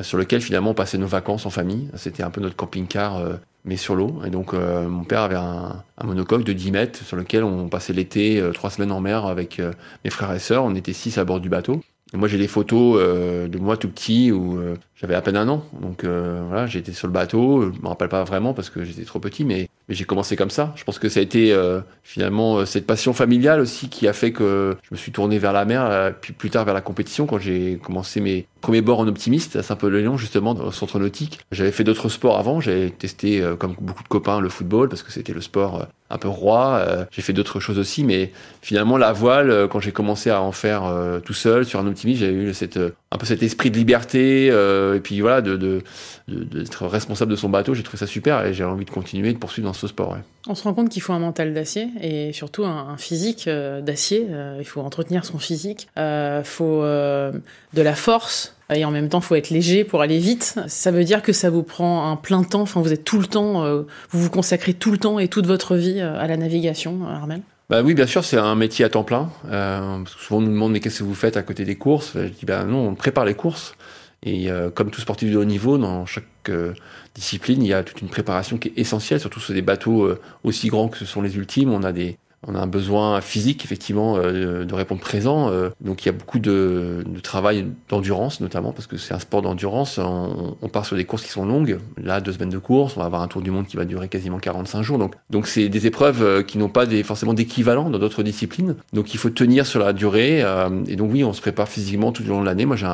sur 0.03 0.19
lequel 0.19 0.41
finalement 0.41 0.71
on 0.71 0.75
passait 0.75 0.99
nos 0.99 1.07
vacances 1.07 1.47
en 1.47 1.51
famille. 1.51 1.89
C'était 1.95 2.23
un 2.23 2.31
peu 2.31 2.41
notre 2.41 2.57
camping-car 2.57 3.21
mais 3.67 3.77
sur 3.77 3.95
l'eau. 3.97 4.21
Et 4.25 4.31
donc, 4.31 4.55
euh, 4.55 4.89
mon 4.89 5.05
père 5.05 5.21
avait 5.21 5.37
un, 5.37 5.83
un, 5.99 6.07
monocoque 6.07 6.45
de 6.45 6.53
10 6.53 6.71
mètres 6.71 7.05
sur 7.05 7.17
lequel 7.17 7.45
on 7.45 7.69
passait 7.69 7.93
l'été, 7.93 8.41
euh, 8.41 8.53
trois 8.53 8.71
semaines 8.71 8.93
en 8.93 9.01
mer 9.01 9.27
avec 9.27 9.61
euh, 9.61 9.73
mes 10.05 10.11
frères 10.11 10.33
et 10.33 10.39
sœurs. 10.39 10.65
On 10.65 10.75
était 10.75 10.93
six 10.93 11.19
à 11.19 11.25
bord 11.25 11.41
du 11.41 11.49
bateau. 11.49 11.83
moi, 12.15 12.29
j'ai 12.29 12.39
des 12.39 12.49
photos 12.49 12.99
euh, 13.01 13.49
de 13.49 13.59
moi 13.59 13.77
tout 13.77 13.89
petit 13.89 14.31
où 14.33 14.59
j'avais 14.95 15.17
à 15.17 15.21
peine 15.21 15.37
un 15.37 15.49
an. 15.49 15.65
Donc 15.83 16.05
voilà, 16.05 16.67
j'étais 16.67 16.93
sur 16.93 17.09
le 17.09 17.13
bateau. 17.13 17.73
Je 17.73 17.81
me 17.81 17.89
rappelle 17.89 18.09
pas 18.09 18.25
vraiment 18.25 18.55
parce 18.55 18.71
que 18.71 18.85
j'étais 18.85 19.05
trop 19.05 19.19
petit, 19.19 19.45
mais, 19.45 19.69
mais 19.89 19.95
j'ai 19.95 20.05
commencé 20.05 20.37
comme 20.37 20.51
ça. 20.51 20.73
Je 20.77 20.85
pense 20.85 20.99
que 20.99 21.09
ça 21.09 21.21
a 21.21 21.23
été 21.23 21.57
finalement 22.03 22.65
cette 22.67 22.87
passion 22.87 23.13
familiale 23.13 23.61
aussi 23.61 23.89
qui 23.89 24.09
a 24.09 24.13
fait 24.13 24.33
que 24.33 24.77
je 24.83 24.89
me 24.91 24.97
suis 24.97 25.13
tourné 25.13 25.39
vers 25.39 25.53
la 25.53 25.65
mer, 25.65 26.13
puis 26.21 26.33
plus 26.33 26.51
tard 26.51 26.65
vers 26.65 26.75
la 26.75 26.81
compétition 26.81 27.27
quand 27.27 27.39
j'ai 27.39 27.79
commencé 27.83 28.21
mes 28.21 28.47
premiers 28.61 28.81
bords 28.81 29.01
en 29.01 29.07
optimiste 29.07 29.57
à 29.57 29.63
Saint-Paul-de-Léon, 29.63 30.17
justement, 30.17 30.55
dans 30.55 30.65
le 30.65 30.73
centre 30.73 30.99
nautique. 30.99 31.39
J'avais 31.53 31.71
fait 31.71 31.85
d'autres 31.85 32.09
sports 32.09 32.39
avant. 32.39 32.61
J'avais 32.61 32.91
testé, 32.91 33.45
comme 33.59 33.75
beaucoup 33.81 34.03
de 34.03 34.09
copains, 34.09 34.41
le 34.41 34.49
football 34.49 34.89
parce 34.89 35.03
que 35.03 35.13
c'était 35.13 35.33
le 35.33 35.41
sport 35.41 35.87
un 36.11 36.19
peu 36.19 36.29
roi. 36.29 37.07
j'ai 37.11 37.23
fait 37.23 37.33
d'autres 37.33 37.61
choses 37.61 37.79
aussi, 37.79 38.05
mais 38.05 38.33
finalement, 38.63 38.97
la 38.97 39.13
voile, 39.13 39.69
quand 39.71 39.81
j'ai 39.81 39.93
commencé 39.93 40.31
à 40.31 40.41
en 40.43 40.53
faire 40.53 40.93
tout 41.25 41.35
seul 41.35 41.65
sur 41.65 41.81
un 41.81 41.87
optimiste, 41.87 42.21
j'avais 42.21 42.33
eu 42.33 42.55
cette, 42.55 42.79
un 43.13 43.19
peu 43.19 43.27
cet 43.27 43.43
esprit 43.43 43.71
de 43.71 43.77
liberté 43.77 44.49
euh, 44.51 44.97
et 44.97 45.01
puis 45.01 45.21
voilà 45.21 45.41
de, 45.41 45.57
de, 45.57 45.83
d'être 46.29 46.87
responsable 46.87 47.31
de 47.31 47.37
son 47.37 47.49
bateau 47.49 47.75
j'ai 47.75 47.83
trouvé 47.83 47.99
ça 47.99 48.07
super 48.07 48.45
et 48.45 48.53
j'ai 48.53 48.65
envie 48.65 48.85
de 48.85 48.91
continuer 48.91 49.33
de 49.33 49.39
poursuivre 49.39 49.69
dans 49.69 49.73
ce 49.77 49.87
sport 49.87 50.17
on 50.49 50.55
se 50.55 50.63
rend 50.63 50.75
compte 50.75 50.89
qu'il 50.89 51.03
faut 51.03 51.13
un 51.13 51.19
mental 51.19 51.53
d'acier 51.55 51.89
et 52.01 52.33
surtout 52.33 52.65
un, 52.65 52.97
physique 52.99 53.49
euh, 53.49 53.81
d'acier 53.81 54.27
euh, 54.31 54.57
il 54.61 54.65
faut 54.65 54.81
entretenir 54.81 55.25
son 55.25 55.39
physique 55.39 55.89
il 55.97 56.43
faut 56.45 56.83
de 56.83 57.43
la 57.83 57.95
force 57.95 58.55
et 58.75 58.85
en 58.85 58.91
même 58.91 59.09
temps, 59.09 59.21
il 59.21 59.25
faut 59.25 59.37
être 59.37 59.51
léger 59.51 59.85
pour 59.85 60.03
aller 60.03 60.19
vite. 60.19 60.59
Ça 60.67 60.91
veut 60.91 61.05
dire 61.05 61.23
que 61.23 61.33
ça 61.33 61.51
vous 61.51 61.63
prend 61.63 62.11
un 62.11 62.17
plein 62.17 62.43
temps. 62.43 62.63
Enfin, 62.63 62.81
vous 62.81 62.93
êtes 62.93 63.05
tout 63.05 63.21
le 63.21 63.27
temps, 63.27 63.65
vous 64.11 64.21
vous 64.21 64.29
consacrez 64.31 64.75
tout 64.75 64.91
le 64.91 64.99
temps 64.99 65.21
et 65.21 65.29
toute 65.29 65.47
votre 65.47 65.77
vie 65.77 66.01
à 66.01 66.27
la 66.27 66.37
navigation, 66.37 67.07
Armel. 67.07 67.43
Bah 67.69 67.83
oui, 67.83 67.95
bien 67.95 68.07
sûr, 68.07 68.25
c'est 68.25 68.37
un 68.37 68.55
métier 68.55 68.85
à 68.85 68.89
temps 68.89 69.03
plein. 69.03 69.31
Euh, 69.51 69.99
parce 69.99 70.15
que 70.15 70.23
souvent 70.23 70.39
on 70.39 70.43
nous 70.43 70.53
demande 70.53 70.73
mais 70.73 70.81
qu'est-ce 70.81 71.01
que 71.01 71.05
vous 71.05 71.15
faites 71.15 71.37
à 71.37 71.43
côté 71.43 71.65
des 71.65 71.75
courses? 71.75 72.13
Je 72.15 72.29
dis 72.29 72.47
ben 72.47 72.65
non, 72.65 72.89
on 72.89 72.95
prépare 72.95 73.25
les 73.25 73.35
courses. 73.35 73.75
Et 74.23 74.51
euh, 74.51 74.71
comme 74.71 74.91
tout 74.91 75.01
sportif 75.01 75.31
de 75.31 75.37
haut 75.37 75.45
niveau, 75.45 75.79
dans 75.79 76.07
chaque 76.07 76.25
euh, 76.49 76.75
discipline, 77.15 77.63
il 77.63 77.69
y 77.69 77.73
a 77.73 77.83
toute 77.83 78.01
une 78.01 78.09
préparation 78.09 78.59
qui 78.59 78.69
est 78.69 78.79
essentielle, 78.79 79.21
surtout 79.21 79.41
sur 79.41 79.55
des 79.55 79.63
bateaux 79.63 80.05
euh, 80.05 80.21
aussi 80.43 80.69
grands 80.69 80.89
que 80.89 80.99
ce 80.99 81.05
sont 81.05 81.23
les 81.23 81.37
ultimes. 81.37 81.71
On 81.71 81.83
a 81.83 81.93
des, 81.93 82.19
on 82.47 82.55
a 82.55 82.61
un 82.61 82.67
besoin 82.67 83.21
physique, 83.21 83.65
effectivement, 83.65 84.17
euh, 84.17 84.65
de 84.65 84.75
répondre 84.75 85.01
présent. 85.01 85.51
Euh, 85.51 85.71
donc 85.81 86.05
il 86.05 86.07
y 86.07 86.09
a 86.09 86.13
beaucoup 86.13 86.39
de, 86.39 87.05
de 87.07 87.21
travail 87.21 87.67
d'endurance, 87.89 88.41
notamment, 88.41 88.73
parce 88.73 88.87
que 88.87 88.97
c'est 88.97 89.15
un 89.15 89.19
sport 89.19 89.43
d'endurance. 89.43 89.99
On, 89.99 90.57
on, 90.63 90.69
part 90.69 90.87
sur 90.87 90.97
des 90.97 91.05
courses 91.05 91.23
qui 91.23 91.31
sont 91.31 91.45
longues. 91.45 91.79
Là, 91.97 92.21
deux 92.21 92.33
semaines 92.33 92.51
de 92.51 92.59
course, 92.59 92.97
on 92.97 93.01
va 93.01 93.07
avoir 93.07 93.23
un 93.23 93.29
tour 93.29 93.43
du 93.43 93.51
monde 93.51 93.67
qui 93.67 93.77
va 93.77 93.85
durer 93.85 94.09
quasiment 94.09 94.39
45 94.39 94.83
jours. 94.83 94.99
Donc, 94.99 95.15
donc 95.31 95.49
c'est 95.49 95.69
des 95.69 95.87
épreuves 95.87 96.23
euh, 96.23 96.43
qui 96.43 96.59
n'ont 96.59 96.69
pas 96.69 96.87
des, 96.87 97.03
forcément 97.03 97.35
d'équivalent 97.35 97.91
dans 97.91 97.99
d'autres 97.99 98.23
disciplines. 98.23 98.77
Donc 98.93 99.13
il 99.15 99.19
faut 99.19 99.31
tenir 99.31 99.67
sur 99.67 99.81
la 99.81 99.93
durée. 99.93 100.45
et 100.87 100.97
donc 100.97 101.13
oui, 101.13 101.25
on 101.25 101.33
se 101.33 101.41
prépare 101.41 101.69
physiquement 101.69 102.13
tout 102.13 102.23
au 102.25 102.29
long 102.29 102.41
de 102.41 102.47
l'année. 102.47 102.65
Moi, 102.65 102.77
j'ai 102.77 102.87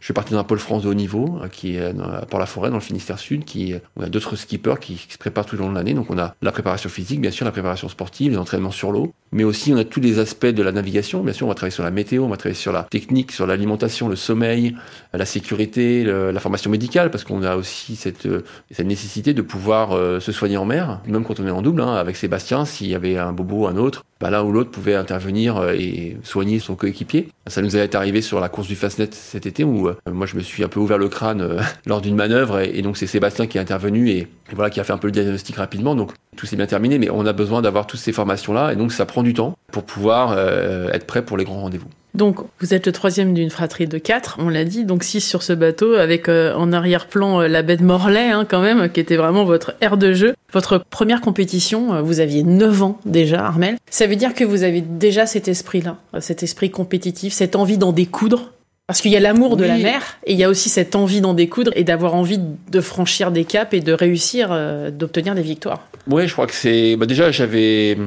je 0.00 0.06
fais 0.06 0.12
partie 0.12 0.34
d'un 0.34 0.44
pôle 0.44 0.58
France 0.58 0.82
de 0.82 0.88
haut 0.88 0.94
niveau, 0.94 1.40
qui 1.50 1.76
est 1.76 1.80
à 1.80 2.26
Port-la-Forêt, 2.26 2.68
dans 2.68 2.76
le 2.76 2.82
Finistère 2.82 3.18
Sud, 3.18 3.44
qui, 3.44 3.74
on 3.96 4.02
a 4.02 4.08
d'autres 4.08 4.36
skippers 4.36 4.78
qui 4.80 5.06
se 5.08 5.16
préparent 5.16 5.46
tout 5.46 5.56
au 5.56 5.60
long 5.60 5.70
de 5.70 5.74
l'année. 5.74 5.94
Donc 5.94 6.10
on 6.10 6.18
a 6.18 6.34
la 6.42 6.52
préparation 6.52 6.90
physique, 6.90 7.20
bien 7.20 7.30
sûr, 7.30 7.46
la 7.46 7.52
préparation 7.52 7.88
sportive, 7.88 8.32
les 8.32 8.38
entraînements 8.38 8.70
sur 8.70 8.92
l'eau, 8.92 8.97
mais 9.32 9.44
aussi 9.44 9.72
on 9.72 9.76
a 9.76 9.84
tous 9.84 10.00
les 10.00 10.18
aspects 10.18 10.46
de 10.46 10.62
la 10.62 10.72
navigation. 10.72 11.22
Bien 11.22 11.32
sûr, 11.32 11.46
on 11.46 11.48
va 11.48 11.54
travailler 11.54 11.74
sur 11.74 11.84
la 11.84 11.90
météo, 11.90 12.24
on 12.24 12.28
va 12.28 12.36
travailler 12.36 12.58
sur 12.58 12.72
la 12.72 12.84
technique, 12.84 13.32
sur 13.32 13.46
l'alimentation, 13.46 14.08
le 14.08 14.16
sommeil, 14.16 14.74
la 15.12 15.26
sécurité, 15.26 16.04
la 16.04 16.40
formation 16.40 16.70
médicale, 16.70 17.10
parce 17.10 17.24
qu'on 17.24 17.42
a 17.42 17.56
aussi 17.56 17.96
cette, 17.96 18.26
euh, 18.26 18.42
cette 18.70 18.86
nécessité 18.86 19.34
de 19.34 19.42
pouvoir 19.42 19.92
euh, 19.92 20.20
se 20.20 20.32
soigner 20.32 20.56
en 20.56 20.64
mer, 20.64 21.00
même 21.06 21.24
quand 21.24 21.40
on 21.40 21.46
est 21.46 21.50
en 21.50 21.62
double, 21.62 21.82
hein, 21.82 21.94
avec 21.94 22.16
Sébastien, 22.16 22.64
s'il 22.64 22.88
y 22.88 22.94
avait 22.94 23.18
un 23.18 23.32
bobo, 23.32 23.66
un 23.66 23.76
autre, 23.76 24.04
bah, 24.20 24.30
l'un 24.30 24.42
ou 24.42 24.52
l'autre 24.52 24.70
pouvait 24.70 24.94
intervenir 24.94 25.56
euh, 25.56 25.72
et 25.72 26.16
soigner 26.22 26.58
son 26.58 26.74
coéquipier. 26.74 27.28
Ça 27.46 27.62
nous 27.62 27.76
est 27.76 27.94
arrivé 27.94 28.20
sur 28.20 28.40
la 28.40 28.48
course 28.48 28.68
du 28.68 28.76
Fastnet 28.76 29.10
cet 29.12 29.46
été 29.46 29.64
où 29.64 29.90
moi 30.10 30.26
je 30.26 30.36
me 30.36 30.40
suis 30.40 30.64
un 30.64 30.68
peu 30.68 30.80
ouvert 30.80 30.98
le 30.98 31.08
crâne 31.08 31.58
lors 31.86 32.00
d'une 32.00 32.16
manœuvre 32.16 32.60
et, 32.60 32.82
donc 32.82 32.96
c'est 32.96 33.06
Sébastien 33.06 33.46
qui 33.46 33.58
est 33.58 33.60
intervenu 33.60 34.10
et, 34.10 34.28
voilà 34.52 34.70
qui 34.70 34.80
a 34.80 34.84
fait 34.84 34.92
un 34.92 34.98
peu 34.98 35.08
le 35.08 35.12
diagnostic 35.12 35.56
rapidement. 35.56 35.94
Donc 35.94 36.12
tout 36.36 36.46
s'est 36.46 36.56
bien 36.56 36.66
terminé, 36.66 36.98
mais 36.98 37.10
on 37.10 37.26
a 37.26 37.32
besoin 37.32 37.62
d'avoir 37.62 37.86
toutes 37.86 38.00
ces 38.00 38.12
formations-là, 38.12 38.72
et 38.72 38.76
donc 38.76 38.92
ça 38.92 39.04
prend 39.04 39.22
du 39.22 39.34
temps 39.34 39.58
pour 39.72 39.84
pouvoir 39.84 40.32
euh, 40.36 40.88
être 40.92 41.06
prêt 41.06 41.22
pour 41.22 41.36
les 41.36 41.44
grands 41.44 41.60
rendez-vous. 41.60 41.88
Donc, 42.18 42.40
vous 42.58 42.74
êtes 42.74 42.86
le 42.86 42.92
troisième 42.92 43.32
d'une 43.32 43.48
fratrie 43.48 43.86
de 43.86 43.96
quatre, 43.96 44.36
on 44.40 44.48
l'a 44.48 44.64
dit, 44.64 44.84
donc 44.84 45.04
six 45.04 45.20
sur 45.20 45.44
ce 45.44 45.52
bateau, 45.52 45.94
avec 45.94 46.28
euh, 46.28 46.52
en 46.54 46.72
arrière-plan 46.72 47.42
euh, 47.42 47.46
la 47.46 47.62
baie 47.62 47.76
de 47.76 47.84
Morlaix, 47.84 48.30
hein, 48.30 48.44
quand 48.44 48.60
même, 48.60 48.90
qui 48.90 48.98
était 48.98 49.16
vraiment 49.16 49.44
votre 49.44 49.74
aire 49.80 49.96
de 49.96 50.12
jeu. 50.12 50.34
Votre 50.52 50.78
première 50.90 51.20
compétition, 51.20 52.02
vous 52.02 52.18
aviez 52.18 52.42
9 52.42 52.82
ans 52.82 52.98
déjà, 53.06 53.46
Armel. 53.46 53.76
Ça 53.88 54.08
veut 54.08 54.16
dire 54.16 54.34
que 54.34 54.42
vous 54.42 54.64
avez 54.64 54.80
déjà 54.80 55.26
cet 55.26 55.46
esprit-là, 55.46 55.98
cet 56.18 56.42
esprit 56.42 56.72
compétitif, 56.72 57.32
cette 57.32 57.54
envie 57.54 57.78
d'en 57.78 57.92
découdre? 57.92 58.50
Parce 58.88 59.02
qu'il 59.02 59.12
y 59.12 59.16
a 59.16 59.20
l'amour 59.20 59.58
de 59.58 59.64
la 59.64 59.76
mer 59.76 60.16
et 60.24 60.32
il 60.32 60.38
y 60.38 60.44
a 60.44 60.48
aussi 60.48 60.70
cette 60.70 60.96
envie 60.96 61.20
d'en 61.20 61.34
découdre 61.34 61.70
et 61.76 61.84
d'avoir 61.84 62.14
envie 62.14 62.40
de 62.40 62.80
franchir 62.80 63.30
des 63.30 63.44
caps 63.44 63.74
et 63.74 63.80
de 63.80 63.92
réussir, 63.92 64.48
euh, 64.50 64.90
d'obtenir 64.90 65.34
des 65.34 65.42
victoires. 65.42 65.86
Oui, 66.06 66.26
je 66.26 66.32
crois 66.32 66.46
que 66.46 66.54
c'est. 66.54 66.96
Bah 66.96 67.04
déjà, 67.04 67.30
j'avais, 67.30 67.98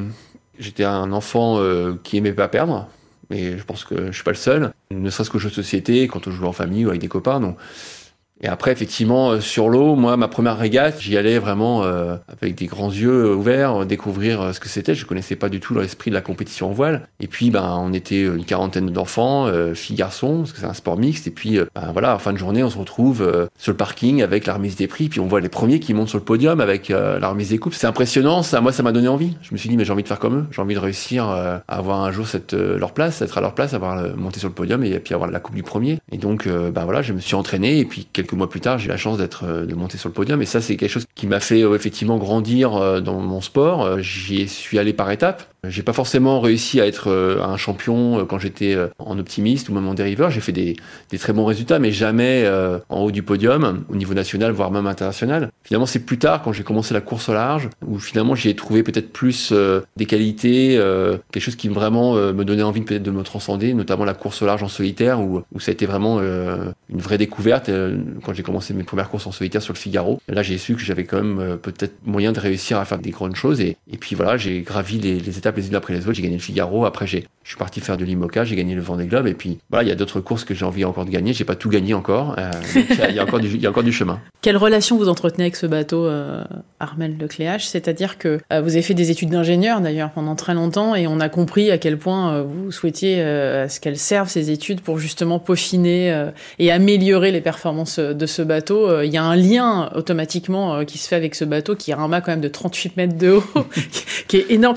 j'étais 0.58 0.84
un 0.84 1.12
enfant 1.14 1.60
euh, 1.60 1.94
qui 2.04 2.18
aimait 2.18 2.34
pas 2.34 2.48
perdre, 2.48 2.88
mais 3.32 3.58
je 3.58 3.64
pense 3.64 3.86
que 3.86 4.08
je 4.08 4.12
suis 4.12 4.24
pas 4.24 4.32
le 4.32 4.38
seul. 4.38 4.74
Ne 4.92 5.10
serait-ce 5.10 5.32
qu'aux 5.32 5.40
jeux 5.40 5.50
de 5.50 5.56
société, 5.56 6.08
quand 6.08 6.28
on 6.28 6.32
joue 6.32 6.46
en 6.46 6.52
famille 6.52 6.86
ou 6.86 6.90
avec 6.90 7.02
des 7.02 7.08
copains, 7.08 7.40
donc 7.40 7.58
et 8.42 8.48
après, 8.48 8.72
effectivement, 8.72 9.32
euh, 9.32 9.40
sur 9.40 9.70
l'eau, 9.70 9.96
moi, 9.96 10.18
ma 10.18 10.28
première 10.28 10.58
régate, 10.58 11.00
j'y 11.00 11.16
allais 11.16 11.38
vraiment 11.38 11.84
euh, 11.84 12.16
avec 12.28 12.56
des 12.56 12.66
grands 12.66 12.90
yeux 12.90 13.36
ouverts, 13.36 13.86
découvrir 13.86 14.42
euh, 14.42 14.54
ce 14.54 14.60
que 14.60 14.68
c'était. 14.68 14.96
Je 14.96 15.06
connaissais 15.06 15.36
pas 15.36 15.50
du 15.50 15.60
tout 15.60 15.76
l'esprit 15.76 16.10
de 16.10 16.16
la 16.16 16.22
compétition 16.22 16.70
en 16.70 16.72
voile. 16.72 17.08
Et 17.20 17.28
puis, 17.28 17.52
ben, 17.52 17.78
on 17.80 17.94
était 17.94 18.24
une 18.24 18.46
quarantaine 18.46 18.90
d'enfants, 18.90 19.48
filles, 19.76 19.96
garçons, 19.96 20.40
parce 20.40 20.54
que 20.54 20.60
c'est 20.60 20.66
un 20.66 20.74
sport 20.74 20.98
mixte. 20.98 21.28
Et 21.28 21.32
puis, 21.32 21.60
ben, 21.76 21.92
voilà, 21.92 22.16
en 22.16 22.20
fin 22.20 22.34
de 22.34 22.38
journée, 22.38 22.64
on 22.64 22.70
se 22.70 22.78
retrouve 22.78 23.50
sur 23.58 23.72
le 23.72 23.78
parking 23.78 24.24
avec 24.24 24.46
la 24.46 24.56
remise 24.56 24.76
des 24.76 24.88
prix. 24.88 25.10
Puis 25.10 25.20
on 25.20 25.28
voit 25.28 25.40
les 25.40 25.50
premiers 25.50 25.80
qui 25.80 25.94
montent 25.94 26.10
sur 26.10 26.18
le 26.18 26.24
podium 26.24 26.60
avec 26.60 26.90
la 26.90 27.28
remise 27.28 27.50
des 27.50 27.58
coupes. 27.58 27.74
C'est 27.74 27.88
impressionnant. 27.88 28.44
Ça, 28.44 28.62
moi, 28.62 28.72
ça 28.72 28.84
m'a 28.84 28.92
donné 28.92 29.08
envie. 29.08 29.38
Je 29.42 29.54
me 29.54 29.58
suis 29.58 29.70
dit, 29.70 29.78
mais 29.78 29.86
j'ai 29.86 29.94
envie 29.94 30.04
de 30.04 30.08
faire 30.08 30.20
comme 30.20 30.40
eux. 30.40 30.46
J'ai 30.52 30.62
envie 30.62 30.76
de 30.76 30.80
réussir 30.80 31.26
à 31.26 31.64
avoir 31.68 32.02
un 32.02 32.12
jour 32.12 32.28
cette 32.28 32.54
leur 32.54 32.94
place, 32.94 33.22
être 33.22 33.38
à 33.38 33.42
leur 33.42 33.54
place, 33.54 33.74
avoir 33.74 34.16
monté 34.18 34.40
sur 34.40 34.50
le 34.50 34.56
podium 34.56 34.84
et 34.84 35.00
puis 35.00 35.14
avoir 35.14 35.30
la 35.30 35.40
coupe 35.40 35.56
du 35.56 35.64
premier. 35.64 36.00
Et 36.12 36.18
donc, 36.18 36.48
ben 36.48 36.86
voilà, 36.86 37.02
je 37.02 37.14
me 37.14 37.20
suis 37.20 37.36
entraîné. 37.36 37.80
Et 37.80 37.86
puis 37.86 38.08
quelques 38.12 38.31
mois 38.38 38.50
plus 38.50 38.62
tard, 38.62 38.78
j'ai 38.78 38.86
eu 38.86 38.90
la 38.90 38.98
chance 38.98 39.18
d'être 39.18 39.46
euh, 39.46 39.66
de 39.66 39.76
monter 39.76 39.98
sur 39.98 40.10
le 40.10 40.14
podium. 40.14 40.42
Et 40.42 40.46
ça, 40.46 40.62
c'est 40.62 40.78
quelque 40.78 40.90
chose 40.90 41.06
qui 41.16 41.28
m'a 41.28 41.40
fait 41.40 41.62
euh, 41.62 41.76
effectivement 41.76 42.18
grandir 42.18 42.76
euh, 42.76 43.02
dans 43.02 43.20
mon 43.20 43.42
sport. 43.42 44.00
J'y 44.02 44.48
suis 44.48 44.80
allé 44.80 44.94
par 44.94 45.12
étapes. 45.12 45.44
J'ai 45.70 45.84
pas 45.84 45.94
forcément 45.94 46.42
réussi 46.42 46.82
à 46.82 46.88
être 46.88 47.12
euh, 47.12 47.40
un 47.44 47.56
champion 47.56 48.18
euh, 48.18 48.26
quand 48.26 48.40
j'étais 48.40 48.74
euh, 48.74 48.88
en 48.98 49.20
optimiste 49.20 49.70
ou 49.70 49.74
même 49.76 49.88
en 49.88 49.94
dériveur. 49.94 50.32
J'ai 50.32 50.42
fait 50.42 50.52
des, 50.52 50.76
très 51.20 51.34
bons 51.34 51.46
résultats, 51.46 51.78
mais 51.78 51.92
jamais 51.92 52.50
en 52.90 53.02
haut 53.02 53.12
du 53.12 53.22
podium, 53.22 53.84
au 53.90 53.96
niveau 53.96 54.16
national, 54.16 54.54
voire 54.54 54.72
même 54.72 54.88
international. 54.88 55.52
Finalement, 55.64 55.86
c'est 55.86 56.00
plus 56.00 56.18
tard, 56.18 56.42
quand 56.42 56.52
j'ai 56.52 56.64
commencé 56.64 56.96
la 56.96 57.02
course 57.02 57.30
au 57.30 57.34
large, 57.34 57.70
où 57.86 58.00
finalement 58.00 58.34
j'y 58.34 58.50
ai 58.50 58.56
trouvé 58.56 58.82
peut-être 58.82 59.12
plus 59.12 59.54
des 59.98 60.06
qualités, 60.08 60.80
quelque 61.32 61.44
chose 61.44 61.58
qui 61.58 61.68
vraiment 61.68 62.16
me 62.16 62.44
donnait 62.44 62.64
envie 62.64 62.82
peut-être 62.82 63.04
de 63.04 63.12
me 63.12 63.22
transcender, 63.22 63.76
notamment 63.76 64.06
la 64.06 64.16
course 64.16 64.42
au 64.42 64.48
large 64.48 64.64
en 64.64 64.68
solitaire, 64.68 65.20
où, 65.20 65.44
où 65.54 65.60
ça 65.60 65.70
a 65.70 65.74
été 65.74 65.86
vraiment 65.86 66.20
une 66.20 66.74
vraie 67.02 67.20
découverte 67.20 67.70
quand 68.24 68.34
j'ai 68.34 68.44
commencé 68.44 68.74
mes 68.74 68.84
premières 68.84 69.10
courses 69.10 69.28
en 69.28 69.32
solitaire 69.32 69.62
sur 69.62 69.74
le 69.74 69.80
Figaro. 69.80 70.20
là, 70.28 70.42
j'ai 70.42 70.58
su 70.58 70.74
que 70.74 70.82
j'avais 70.82 71.04
quand 71.04 71.22
même 71.22 71.58
peut-être 71.58 71.94
moyen 72.04 72.32
de 72.32 72.40
réussir 72.40 72.80
à 72.80 72.86
faire 72.86 73.00
des 73.00 73.12
grandes 73.12 73.36
choses. 73.36 73.62
Et, 73.62 73.78
puis 74.00 74.16
voilà, 74.16 74.38
j'ai 74.38 74.62
gravi 74.62 74.98
les 75.00 75.38
étapes 75.38 75.51
les 75.58 75.68
unes 75.68 75.76
après 75.76 75.94
les 75.94 76.02
autres. 76.02 76.14
J'ai 76.14 76.24
gagné 76.24 76.36
le 76.36 76.42
Figaro. 76.42 76.86
Après, 76.86 77.08
j'ai, 77.08 77.26
je 77.44 77.50
suis 77.50 77.58
parti 77.58 77.80
faire 77.82 77.98
de 77.98 78.06
l'IMOCA. 78.06 78.44
J'ai 78.44 78.56
gagné 78.56 78.76
le 78.76 78.82
Vendée 78.82 79.06
Globe. 79.06 79.28
Et 79.28 79.34
puis, 79.34 79.60
voilà, 79.70 79.84
il 79.84 79.90
y 79.90 79.92
a 79.92 79.96
d'autres 79.96 80.22
courses 80.22 80.46
que 80.46 80.54
j'ai 80.54 80.66
envie 80.66 80.86
encore 80.86 81.06
de 81.06 81.12
gagner. 81.12 81.34
J'ai 81.34 81.46
pas 81.46 81.56
tout 81.56 81.70
gagné 81.70 81.94
encore. 81.94 82.36
Euh, 82.38 82.52
il 82.76 83.16
y, 83.16 83.20
a 83.20 83.24
encore 83.24 83.40
du, 83.40 83.58
y 83.58 83.66
a 83.66 83.70
encore 83.70 83.84
du 83.84 83.94
chemin. 83.94 84.20
Quelle 84.42 84.58
relation 84.58 84.98
vous 84.98 85.08
entretenez 85.08 85.44
avec 85.44 85.56
ce 85.56 85.68
bateau, 85.68 86.08
euh, 86.08 86.44
Armel 86.80 87.16
Lecléache 87.20 87.66
C'est-à-dire 87.66 88.18
que 88.18 88.40
euh, 88.52 88.62
vous 88.62 88.72
avez 88.72 88.82
fait 88.82 88.96
des 88.96 89.12
études 89.12 89.30
d'ingénieur 89.30 89.82
d'ailleurs 89.82 90.10
pendant 90.10 90.36
très 90.36 90.56
longtemps 90.56 90.96
et 90.96 91.06
on 91.06 91.20
a 91.20 91.30
compris 91.30 91.70
à 91.70 91.78
quel 91.78 92.00
point 92.00 92.34
euh, 92.34 92.44
vous 92.44 92.72
souhaitiez 92.72 93.22
à 93.22 93.70
ce 93.70 93.80
qu'elles 93.80 94.00
servent 94.00 94.30
ces 94.30 94.50
études 94.50 94.82
pour 94.82 94.98
justement 94.98 95.38
peaufiner 95.38 96.30
et 96.58 96.72
améliorer 96.72 97.32
les 97.32 97.42
performances 97.42 98.00
de 98.00 98.26
ce 98.26 98.42
bateau. 98.42 99.02
Il 99.04 99.12
y 99.12 99.18
a 99.18 99.24
un 99.24 99.36
lien 99.36 99.92
automatiquement 99.96 100.84
qui 100.86 100.98
se 100.98 101.08
fait 101.08 101.16
avec 101.16 101.36
ce 101.36 101.46
bateau 101.46 101.76
qui 101.76 101.92
a 101.92 102.00
un 102.00 102.08
mât 102.08 102.22
quand 102.22 102.32
même 102.32 102.42
de 102.42 102.48
38 102.48 102.98
mètres 102.98 103.18
de 103.18 103.32
haut, 103.32 103.44
qui 104.28 104.38
est 104.38 104.52
énorme. 104.52 104.76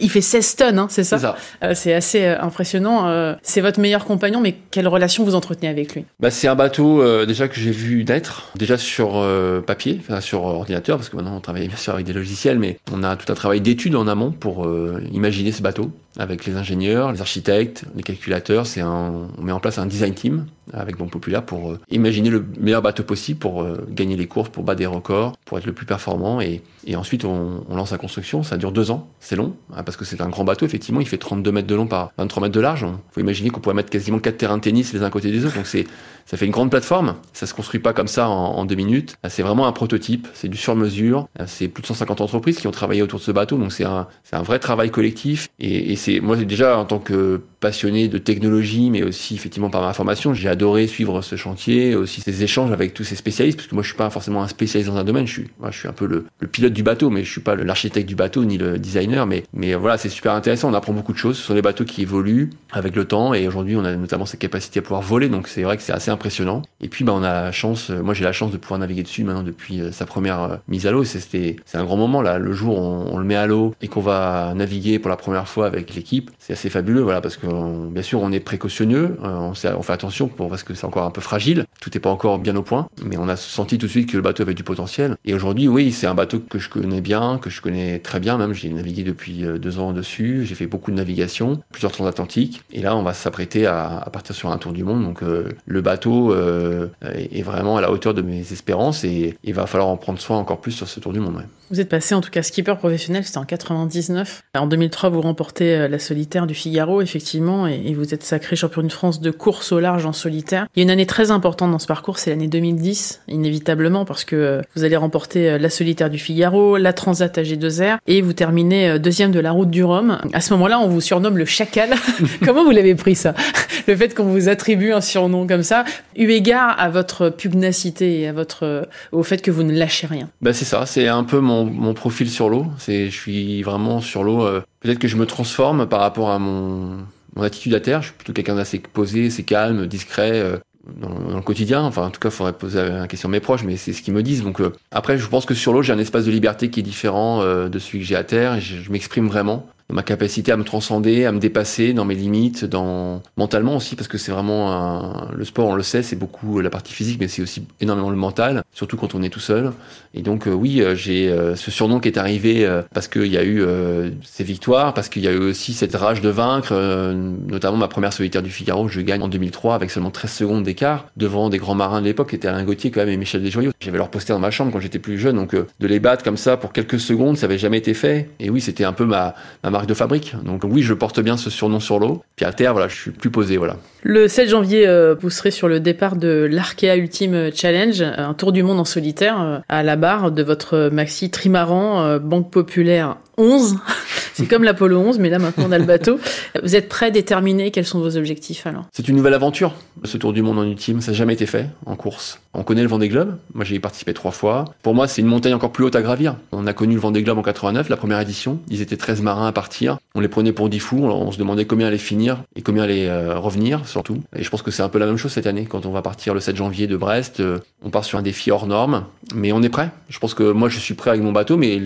Il 0.00 0.10
fait 0.14 0.20
16 0.20 0.56
tonnes, 0.56 0.78
hein, 0.78 0.86
c'est 0.90 1.04
ça 1.04 1.36
C'est 1.74 1.92
euh, 1.92 1.96
assez 1.96 2.24
euh, 2.24 2.40
impressionnant. 2.40 3.08
Euh, 3.08 3.34
c'est 3.42 3.60
votre 3.60 3.80
meilleur 3.80 4.04
compagnon, 4.04 4.40
mais 4.40 4.54
quelle 4.70 4.86
relation 4.86 5.24
vous 5.24 5.34
entretenez 5.34 5.68
avec 5.68 5.94
lui? 5.94 6.04
Bah, 6.20 6.30
C'est 6.30 6.46
un 6.46 6.54
bateau 6.54 7.02
déjà 7.26 7.48
que 7.48 7.56
j'ai 7.56 7.70
vu 7.70 8.04
naître, 8.04 8.50
déjà 8.56 8.78
sur 8.78 9.24
papier, 9.66 10.00
enfin, 10.00 10.20
sur 10.20 10.44
ordinateur, 10.44 10.96
parce 10.96 11.08
que 11.08 11.16
maintenant 11.16 11.36
on 11.36 11.40
travaille 11.40 11.68
bien 11.68 11.76
sûr 11.76 11.94
avec 11.94 12.06
des 12.06 12.12
logiciels, 12.12 12.58
mais 12.58 12.78
on 12.92 13.02
a 13.02 13.16
tout 13.16 13.30
un 13.30 13.34
travail 13.34 13.60
d'étude 13.60 13.96
en 13.96 14.06
amont 14.06 14.30
pour 14.30 14.68
imaginer 15.12 15.52
ce 15.52 15.62
bateau. 15.62 15.90
Avec 16.18 16.46
les 16.46 16.56
ingénieurs, 16.56 17.12
les 17.12 17.20
architectes, 17.20 17.84
les 17.96 18.02
calculateurs. 18.02 18.66
C'est 18.66 18.80
un, 18.80 19.28
on 19.38 19.42
met 19.42 19.52
en 19.52 19.60
place 19.60 19.78
un 19.78 19.86
design 19.86 20.14
team 20.14 20.46
avec 20.72 20.96
Banque 20.96 21.10
Populaire 21.10 21.44
pour 21.44 21.72
euh, 21.72 21.80
imaginer 21.90 22.30
le 22.30 22.44
meilleur 22.58 22.82
bateau 22.82 23.02
possible 23.02 23.38
pour 23.38 23.62
euh, 23.62 23.86
gagner 23.90 24.16
les 24.16 24.26
courses, 24.26 24.48
pour 24.48 24.62
battre 24.62 24.78
des 24.78 24.86
records, 24.86 25.36
pour 25.44 25.58
être 25.58 25.66
le 25.66 25.72
plus 25.72 25.86
performant. 25.86 26.40
Et, 26.40 26.62
et 26.86 26.96
ensuite, 26.96 27.24
on, 27.24 27.64
lance 27.70 27.92
la 27.92 27.98
construction. 27.98 28.42
Ça 28.42 28.56
dure 28.56 28.72
deux 28.72 28.90
ans. 28.90 29.08
C'est 29.20 29.36
long, 29.36 29.54
hein, 29.74 29.82
parce 29.82 29.96
que 29.96 30.04
c'est 30.04 30.20
un 30.20 30.28
grand 30.28 30.44
bateau. 30.44 30.64
Effectivement, 30.64 31.00
il 31.00 31.08
fait 31.08 31.18
32 31.18 31.52
mètres 31.52 31.66
de 31.66 31.74
long 31.74 31.86
par 31.86 32.12
23 32.18 32.42
mètres 32.44 32.54
de 32.54 32.60
large. 32.60 32.86
Il 32.88 33.14
faut 33.14 33.20
imaginer 33.20 33.50
qu'on 33.50 33.60
pourrait 33.60 33.74
mettre 33.74 33.90
quasiment 33.90 34.18
quatre 34.18 34.38
terrains 34.38 34.56
de 34.56 34.62
tennis 34.62 34.92
les 34.92 35.02
uns 35.02 35.06
à 35.06 35.10
côté 35.10 35.30
des 35.30 35.44
autres. 35.44 35.56
Donc 35.56 35.66
c'est 35.66 35.86
ça 36.26 36.38
fait 36.38 36.46
une 36.46 36.52
grande 36.52 36.70
plateforme. 36.70 37.16
Ça 37.34 37.46
se 37.46 37.52
construit 37.52 37.80
pas 37.80 37.92
comme 37.92 38.08
ça 38.08 38.28
en, 38.28 38.64
deux 38.64 38.74
minutes. 38.74 39.16
C'est 39.28 39.42
vraiment 39.42 39.66
un 39.66 39.72
prototype. 39.72 40.26
C'est 40.32 40.48
du 40.48 40.56
sur-mesure. 40.56 41.28
C'est 41.46 41.68
plus 41.68 41.82
de 41.82 41.86
150 41.86 42.22
entreprises 42.22 42.58
qui 42.58 42.66
ont 42.66 42.70
travaillé 42.70 43.02
autour 43.02 43.18
de 43.18 43.24
ce 43.24 43.30
bateau. 43.30 43.58
Donc 43.58 43.72
c'est 43.72 43.84
un, 43.84 44.06
un 44.32 44.42
vrai 44.42 44.58
travail 44.58 44.90
collectif. 44.90 45.48
Et, 45.58 45.92
et 45.92 45.96
c'est 46.04 46.20
moi 46.20 46.36
déjà 46.36 46.76
en 46.78 46.84
tant 46.84 46.98
que 46.98 47.40
passionné 47.60 48.08
de 48.08 48.18
technologie, 48.18 48.90
mais 48.90 49.02
aussi 49.02 49.34
effectivement 49.34 49.70
par 49.70 49.80
ma 49.80 49.94
formation, 49.94 50.34
j'ai 50.34 50.48
adoré 50.50 50.86
suivre 50.86 51.22
ce 51.22 51.36
chantier, 51.36 51.94
aussi 51.94 52.20
ces 52.20 52.42
échanges 52.42 52.72
avec 52.72 52.92
tous 52.92 53.04
ces 53.04 53.16
spécialistes, 53.16 53.56
parce 53.56 53.68
que 53.68 53.74
moi 53.74 53.82
je 53.82 53.88
suis 53.88 53.96
pas 53.96 54.10
forcément 54.10 54.42
un 54.42 54.48
spécialiste 54.48 54.90
dans 54.90 54.98
un 54.98 55.04
domaine. 55.04 55.26
Je 55.26 55.32
suis, 55.32 55.46
moi, 55.58 55.70
je 55.70 55.78
suis 55.78 55.88
un 55.88 55.92
peu 55.92 56.06
le, 56.06 56.26
pilote 56.46 56.74
du 56.74 56.82
bateau, 56.82 57.08
mais 57.08 57.24
je 57.24 57.30
suis 57.30 57.40
pas 57.40 57.54
l'architecte 57.54 58.06
du 58.06 58.14
bateau 58.14 58.44
ni 58.44 58.58
le 58.58 58.78
designer. 58.78 59.26
Mais, 59.26 59.44
mais 59.54 59.74
voilà, 59.74 59.96
c'est 59.96 60.10
super 60.10 60.34
intéressant. 60.34 60.70
On 60.70 60.74
apprend 60.74 60.92
beaucoup 60.92 61.12
de 61.12 61.18
choses. 61.18 61.38
Ce 61.38 61.42
sont 61.42 61.54
des 61.54 61.62
bateaux 61.62 61.84
qui 61.84 62.02
évoluent 62.02 62.50
avec 62.72 62.96
le 62.96 63.06
temps. 63.06 63.32
Et 63.32 63.48
aujourd'hui, 63.48 63.76
on 63.76 63.84
a 63.84 63.96
notamment 63.96 64.26
cette 64.26 64.40
capacité 64.40 64.80
à 64.80 64.82
pouvoir 64.82 65.00
voler. 65.00 65.28
Donc 65.28 65.48
c'est 65.48 65.62
vrai 65.62 65.76
que 65.76 65.82
c'est 65.82 65.92
assez 65.92 66.10
impressionnant. 66.10 66.62
Et 66.80 66.88
puis, 66.88 67.04
bah, 67.04 67.12
on 67.14 67.22
a 67.22 67.44
la 67.44 67.52
chance, 67.52 67.90
euh, 67.90 68.02
moi 68.02 68.12
j'ai 68.14 68.24
la 68.24 68.32
chance 68.32 68.52
de 68.52 68.56
pouvoir 68.58 68.78
naviguer 68.78 69.02
dessus 69.02 69.24
maintenant 69.24 69.42
depuis 69.42 69.80
euh, 69.80 69.90
sa 69.90 70.04
première 70.06 70.42
euh, 70.42 70.56
mise 70.68 70.86
à 70.86 70.90
l'eau. 70.90 71.04
C'est 71.04 71.56
un 71.72 71.84
grand 71.84 71.96
moment 71.96 72.20
là, 72.20 72.38
le 72.38 72.52
jour 72.52 72.78
où 72.78 72.82
on 72.82 73.18
le 73.18 73.24
met 73.24 73.36
à 73.36 73.46
l'eau 73.46 73.74
et 73.80 73.88
qu'on 73.88 74.00
va 74.00 74.52
naviguer 74.54 74.98
pour 74.98 75.08
la 75.08 75.16
première 75.16 75.48
fois 75.48 75.66
avec 75.66 75.93
l'équipe. 75.96 76.30
C'est 76.38 76.52
assez 76.52 76.70
fabuleux, 76.70 77.02
voilà, 77.02 77.20
parce 77.20 77.36
que 77.36 77.46
bien 77.88 78.02
sûr 78.02 78.20
on 78.22 78.32
est 78.32 78.40
précautionneux, 78.40 79.16
on, 79.22 79.54
sait, 79.54 79.72
on 79.72 79.82
fait 79.82 79.92
attention 79.92 80.28
parce 80.28 80.62
que 80.62 80.74
c'est 80.74 80.86
encore 80.86 81.04
un 81.04 81.10
peu 81.10 81.20
fragile. 81.20 81.64
Tout 81.80 81.90
n'est 81.94 82.00
pas 82.00 82.10
encore 82.10 82.38
bien 82.38 82.56
au 82.56 82.62
point, 82.62 82.88
mais 83.04 83.16
on 83.16 83.28
a 83.28 83.36
senti 83.36 83.78
tout 83.78 83.86
de 83.86 83.90
suite 83.90 84.10
que 84.10 84.16
le 84.16 84.22
bateau 84.22 84.42
avait 84.42 84.54
du 84.54 84.64
potentiel. 84.64 85.16
Et 85.24 85.34
aujourd'hui, 85.34 85.68
oui, 85.68 85.92
c'est 85.92 86.06
un 86.06 86.14
bateau 86.14 86.40
que 86.40 86.58
je 86.58 86.68
connais 86.68 87.00
bien, 87.00 87.38
que 87.38 87.50
je 87.50 87.60
connais 87.60 87.98
très 87.98 88.20
bien 88.20 88.38
même. 88.38 88.52
J'ai 88.52 88.70
navigué 88.70 89.02
depuis 89.02 89.44
deux 89.58 89.78
ans 89.78 89.92
dessus. 89.92 90.44
J'ai 90.44 90.54
fait 90.54 90.66
beaucoup 90.66 90.90
de 90.90 90.96
navigation, 90.96 91.60
plusieurs 91.70 91.92
transatlantiques. 91.92 92.62
Et 92.72 92.80
là, 92.80 92.96
on 92.96 93.02
va 93.02 93.14
s'apprêter 93.14 93.66
à, 93.66 94.08
partir 94.12 94.34
sur 94.34 94.50
un 94.50 94.58
tour 94.58 94.72
du 94.72 94.84
monde. 94.84 95.02
Donc 95.02 95.22
euh, 95.22 95.48
le 95.66 95.80
bateau 95.80 96.32
euh, 96.32 96.88
est 97.02 97.42
vraiment 97.42 97.76
à 97.76 97.80
la 97.80 97.90
hauteur 97.90 98.14
de 98.14 98.22
mes 98.22 98.40
espérances 98.52 99.04
et 99.04 99.36
il 99.42 99.54
va 99.54 99.66
falloir 99.66 99.88
en 99.88 99.96
prendre 99.96 100.20
soin 100.20 100.38
encore 100.38 100.60
plus 100.60 100.72
sur 100.72 100.88
ce 100.88 101.00
tour 101.00 101.12
du 101.12 101.20
monde. 101.20 101.44
Vous 101.70 101.80
êtes 101.80 101.88
passé 101.88 102.14
en 102.14 102.20
tout 102.20 102.30
cas 102.30 102.42
skipper 102.42 102.76
professionnel, 102.76 103.24
c'était 103.24 103.38
en 103.38 103.44
99. 103.44 104.42
En 104.54 104.66
2003, 104.66 105.10
vous 105.10 105.22
remportez 105.22 105.74
euh, 105.74 105.83
la 105.88 105.98
solitaire 105.98 106.46
du 106.46 106.54
Figaro, 106.54 107.00
effectivement, 107.00 107.66
et, 107.66 107.94
vous 107.94 108.12
êtes 108.12 108.22
sacré 108.22 108.56
champion 108.56 108.82
de 108.82 108.92
France 108.92 109.20
de 109.20 109.30
course 109.30 109.72
au 109.72 109.80
large 109.80 110.06
en 110.06 110.12
solitaire. 110.12 110.66
Il 110.74 110.80
y 110.80 110.82
a 110.82 110.84
une 110.84 110.90
année 110.90 111.06
très 111.06 111.30
importante 111.30 111.70
dans 111.70 111.78
ce 111.78 111.86
parcours, 111.86 112.18
c'est 112.18 112.30
l'année 112.30 112.48
2010, 112.48 113.22
inévitablement, 113.28 114.04
parce 114.04 114.24
que 114.24 114.36
euh, 114.36 114.62
vous 114.76 114.84
allez 114.84 114.96
remporter 114.96 115.50
euh, 115.50 115.58
la 115.58 115.70
solitaire 115.70 116.10
du 116.10 116.18
Figaro, 116.18 116.76
la 116.76 116.92
Transat 116.92 117.36
AG2R, 117.36 117.98
et 118.06 118.20
vous 118.20 118.32
terminez 118.32 118.98
deuxième 118.98 119.32
de 119.32 119.40
la 119.40 119.52
route 119.52 119.70
du 119.70 119.84
Rhum. 119.84 120.18
À 120.32 120.40
ce 120.40 120.52
moment-là, 120.54 120.80
on 120.80 120.88
vous 120.88 121.00
surnomme 121.00 121.38
le 121.38 121.44
Chacal. 121.44 121.90
Comment 122.44 122.64
vous 122.64 122.70
l'avez 122.70 122.94
pris 122.94 123.14
ça? 123.14 123.34
Le 123.86 123.96
fait 123.96 124.14
qu'on 124.14 124.24
vous 124.24 124.48
attribue 124.48 124.92
un 124.92 125.02
surnom 125.02 125.46
comme 125.46 125.62
ça, 125.62 125.84
eu 126.16 126.30
égard 126.30 126.74
à 126.78 126.88
votre 126.88 127.28
pugnacité 127.28 128.20
et 128.20 128.28
à 128.28 128.32
votre, 128.32 128.88
au 129.12 129.22
fait 129.22 129.42
que 129.42 129.50
vous 129.50 129.62
ne 129.62 129.76
lâchez 129.76 130.06
rien. 130.06 130.30
Ben 130.40 130.54
c'est 130.54 130.64
ça, 130.64 130.86
c'est 130.86 131.06
un 131.06 131.22
peu 131.22 131.40
mon 131.40 131.64
mon, 131.64 131.94
profil 131.94 132.30
sur 132.30 132.48
l'eau. 132.48 132.66
C'est, 132.78 133.06
je 133.06 133.16
suis 133.16 133.62
vraiment 133.62 134.00
sur 134.00 134.24
l'eau. 134.24 134.44
Euh, 134.44 134.62
peut-être 134.84 134.98
que 134.98 135.08
je 135.08 135.16
me 135.16 135.24
transforme 135.24 135.86
par 135.86 136.00
rapport 136.00 136.30
à 136.30 136.38
mon, 136.38 136.98
attitude 137.40 137.74
à 137.74 137.80
terre. 137.80 138.02
Je 138.02 138.08
suis 138.08 138.16
plutôt 138.16 138.34
quelqu'un 138.34 138.54
d'assez 138.54 138.78
posé, 138.78 139.26
assez 139.26 139.42
calme, 139.42 139.86
discret. 139.86 140.32
Euh, 140.34 140.58
dans, 141.00 141.36
le 141.36 141.40
quotidien, 141.40 141.80
enfin 141.80 142.02
en 142.02 142.10
tout 142.10 142.20
cas, 142.20 142.28
il 142.28 142.32
faudrait 142.32 142.52
poser 142.52 142.86
la 142.86 143.08
question 143.08 143.30
à 143.30 143.32
mes 143.32 143.40
proches, 143.40 143.64
mais 143.64 143.78
c'est 143.78 143.94
ce 143.94 144.02
qu'ils 144.02 144.12
me 144.12 144.22
disent. 144.22 144.42
Donc 144.42 144.60
euh, 144.60 144.72
après, 144.90 145.16
je 145.16 145.26
pense 145.26 145.46
que 145.46 145.54
sur 145.54 145.72
l'eau, 145.72 145.80
j'ai 145.80 145.94
un 145.94 145.98
espace 145.98 146.26
de 146.26 146.30
liberté 146.30 146.68
qui 146.68 146.80
est 146.80 146.82
différent 146.82 147.40
euh, 147.40 147.70
de 147.70 147.78
celui 147.78 148.00
que 148.00 148.04
j'ai 148.04 148.14
à 148.14 148.24
terre. 148.24 148.56
Et 148.56 148.60
je 148.60 148.92
m'exprime 148.92 149.26
vraiment 149.26 149.66
ma 149.92 150.02
capacité 150.02 150.50
à 150.52 150.56
me 150.56 150.64
transcender, 150.64 151.24
à 151.26 151.32
me 151.32 151.38
dépasser 151.38 151.92
dans 151.92 152.04
mes 152.04 152.14
limites, 152.14 152.64
dans 152.64 153.22
mentalement 153.36 153.76
aussi 153.76 153.96
parce 153.96 154.08
que 154.08 154.18
c'est 154.18 154.32
vraiment 154.32 155.28
le 155.32 155.44
sport, 155.44 155.68
on 155.68 155.74
le 155.74 155.82
sait, 155.82 156.02
c'est 156.02 156.16
beaucoup 156.16 156.60
la 156.60 156.70
partie 156.70 156.92
physique, 156.92 157.18
mais 157.20 157.28
c'est 157.28 157.42
aussi 157.42 157.66
énormément 157.80 158.10
le 158.10 158.16
mental, 158.16 158.62
surtout 158.72 158.96
quand 158.96 159.14
on 159.14 159.22
est 159.22 159.28
tout 159.28 159.40
seul. 159.40 159.72
Et 160.14 160.22
donc 160.22 160.46
euh, 160.46 160.52
oui, 160.52 160.80
euh, 160.80 160.94
j'ai 160.94 161.28
euh, 161.28 161.54
ce 161.56 161.70
surnom 161.70 162.00
qui 162.00 162.08
est 162.08 162.18
arrivé 162.18 162.64
euh, 162.64 162.82
parce 162.94 163.08
qu'il 163.08 163.26
y 163.26 163.36
a 163.36 163.42
eu 163.44 163.62
euh, 163.62 164.10
ces 164.22 164.44
victoires, 164.44 164.94
parce 164.94 165.08
qu'il 165.08 165.22
y 165.22 165.28
a 165.28 165.32
eu 165.32 165.38
aussi 165.38 165.74
cette 165.74 165.94
rage 165.94 166.20
de 166.20 166.28
vaincre, 166.28 166.68
euh, 166.72 167.12
notamment 167.48 167.76
ma 167.76 167.88
première 167.88 168.12
solitaire 168.12 168.42
du 168.42 168.50
Figaro, 168.50 168.88
je 168.88 169.00
gagne 169.00 169.22
en 169.22 169.28
2003 169.28 169.74
avec 169.74 169.90
seulement 169.90 170.10
13 170.10 170.30
secondes 170.30 170.62
d'écart 170.64 171.06
devant 171.16 171.50
des 171.50 171.58
grands 171.58 171.74
marins 171.74 172.00
de 172.00 172.06
l'époque 172.06 172.30
qui 172.30 172.36
étaient 172.36 172.48
Alain 172.48 172.64
Gauthier 172.64 172.90
quand 172.90 173.00
même 173.00 173.10
et 173.10 173.16
Michel 173.16 173.42
Desjoyaux. 173.42 173.72
J'avais 173.80 173.98
leur 173.98 174.08
poster 174.08 174.32
dans 174.32 174.38
ma 174.38 174.50
chambre 174.50 174.72
quand 174.72 174.80
j'étais 174.80 174.98
plus 174.98 175.18
jeune, 175.18 175.36
donc 175.36 175.54
de 175.54 175.86
les 175.86 176.00
battre 176.00 176.24
comme 176.24 176.36
ça 176.36 176.56
pour 176.56 176.72
quelques 176.72 177.00
secondes, 177.00 177.36
ça 177.36 177.46
avait 177.46 177.58
jamais 177.58 177.78
été 177.78 177.92
fait. 177.92 178.30
Et 178.40 178.50
oui, 178.50 178.60
c'était 178.60 178.84
un 178.84 178.92
peu 178.92 179.04
ma 179.04 179.34
marque 179.74 179.86
de 179.86 179.94
fabrique. 179.94 180.36
Donc 180.44 180.62
oui, 180.64 180.82
je 180.82 180.94
porte 180.94 181.20
bien 181.20 181.36
ce 181.36 181.50
surnom 181.50 181.80
sur 181.80 181.98
l'eau. 181.98 182.22
Puis 182.36 182.46
à 182.46 182.52
terre, 182.52 182.72
voilà, 182.72 182.88
je 182.88 182.94
suis 182.94 183.10
plus 183.10 183.30
posé, 183.30 183.56
voilà. 183.56 183.76
Le 184.02 184.28
7 184.28 184.48
janvier, 184.48 184.86
euh, 184.86 185.16
vous 185.20 185.30
serez 185.30 185.50
sur 185.50 185.66
le 185.66 185.80
départ 185.80 186.14
de 186.14 186.48
l'Arkea 186.50 186.96
Ultime 186.96 187.50
Challenge, 187.52 188.00
un 188.02 188.34
tour 188.34 188.52
du 188.52 188.62
monde 188.62 188.78
en 188.78 188.84
solitaire, 188.84 189.40
euh, 189.40 189.58
à 189.68 189.82
la 189.82 189.96
barre 189.96 190.30
de 190.30 190.42
votre 190.44 190.90
maxi 190.92 191.30
trimaran 191.30 192.04
euh, 192.04 192.18
Banque 192.20 192.52
Populaire 192.52 193.16
11. 193.36 193.76
C'est 194.34 194.46
comme 194.46 194.62
l'Apollo 194.62 195.00
11, 195.00 195.18
mais 195.18 195.28
là 195.28 195.38
maintenant 195.38 195.64
on 195.68 195.72
a 195.72 195.78
le 195.78 195.84
bateau. 195.84 196.20
Vous 196.62 196.76
êtes 196.76 196.88
prêt, 196.88 197.10
déterminé 197.10 197.70
Quels 197.70 197.84
sont 197.84 198.00
vos 198.00 198.16
objectifs 198.16 198.66
alors 198.66 198.86
C'est 198.92 199.08
une 199.08 199.16
nouvelle 199.16 199.34
aventure. 199.34 199.74
Ce 200.04 200.16
tour 200.16 200.32
du 200.32 200.42
monde 200.42 200.58
en 200.58 200.64
ultime, 200.64 201.00
ça 201.00 201.10
n'a 201.10 201.16
jamais 201.16 201.34
été 201.34 201.46
fait 201.46 201.66
en 201.86 201.96
course. 201.96 202.40
On 202.54 202.62
connaît 202.62 202.82
le 202.82 202.88
Vendée 202.88 203.08
Globe. 203.08 203.36
Moi, 203.52 203.64
j'ai 203.64 203.80
participé 203.80 204.14
trois 204.14 204.30
fois. 204.30 204.64
Pour 204.82 204.94
moi, 204.94 205.08
c'est 205.08 205.20
une 205.20 205.26
montagne 205.26 205.54
encore 205.54 205.72
plus 205.72 205.84
haute 205.84 205.96
à 205.96 206.02
gravir. 206.02 206.36
On 206.52 206.66
a 206.66 206.72
connu 206.72 206.94
le 206.94 207.00
Vendée 207.00 207.22
Globe 207.22 207.38
en 207.38 207.42
89, 207.42 207.88
la 207.88 207.96
première 207.96 208.20
édition. 208.20 208.60
Ils 208.68 208.80
étaient 208.80 208.96
13 208.96 209.22
marins 209.22 209.48
à 209.48 209.52
partir. 209.52 209.98
On 210.14 210.20
les 210.20 210.28
prenait 210.28 210.52
pour 210.52 210.68
10 210.68 210.78
fous. 210.78 211.04
On 211.04 211.32
se 211.32 211.38
demandait 211.38 211.64
combien 211.64 211.88
allaient 211.88 211.98
finir 211.98 212.44
et 212.54 212.62
combien 212.62 212.84
allaient 212.84 213.08
euh, 213.08 213.38
revenir, 213.38 213.86
surtout. 213.88 214.22
Et 214.36 214.44
je 214.44 214.50
pense 214.50 214.62
que 214.62 214.70
c'est 214.70 214.82
un 214.82 214.88
peu 214.88 214.98
la 214.98 215.06
même 215.06 215.16
chose 215.16 215.32
cette 215.32 215.48
année. 215.48 215.66
Quand 215.66 215.84
on 215.84 215.90
va 215.90 216.02
partir 216.02 216.32
le 216.32 216.40
7 216.40 216.56
janvier 216.56 216.86
de 216.86 216.96
Brest, 216.96 217.40
euh, 217.40 217.58
on 217.82 217.90
part 217.90 218.04
sur 218.04 218.18
un 218.18 218.22
défi 218.22 218.52
hors 218.52 218.66
norme. 218.66 219.04
Mais 219.34 219.50
on 219.50 219.62
est 219.62 219.68
prêt. 219.68 219.90
Je 220.08 220.18
pense 220.20 220.34
que 220.34 220.52
moi, 220.52 220.68
je 220.68 220.78
suis 220.78 220.94
prêt 220.94 221.10
avec 221.10 221.22
mon 221.22 221.32
bateau, 221.32 221.56
mais 221.56 221.80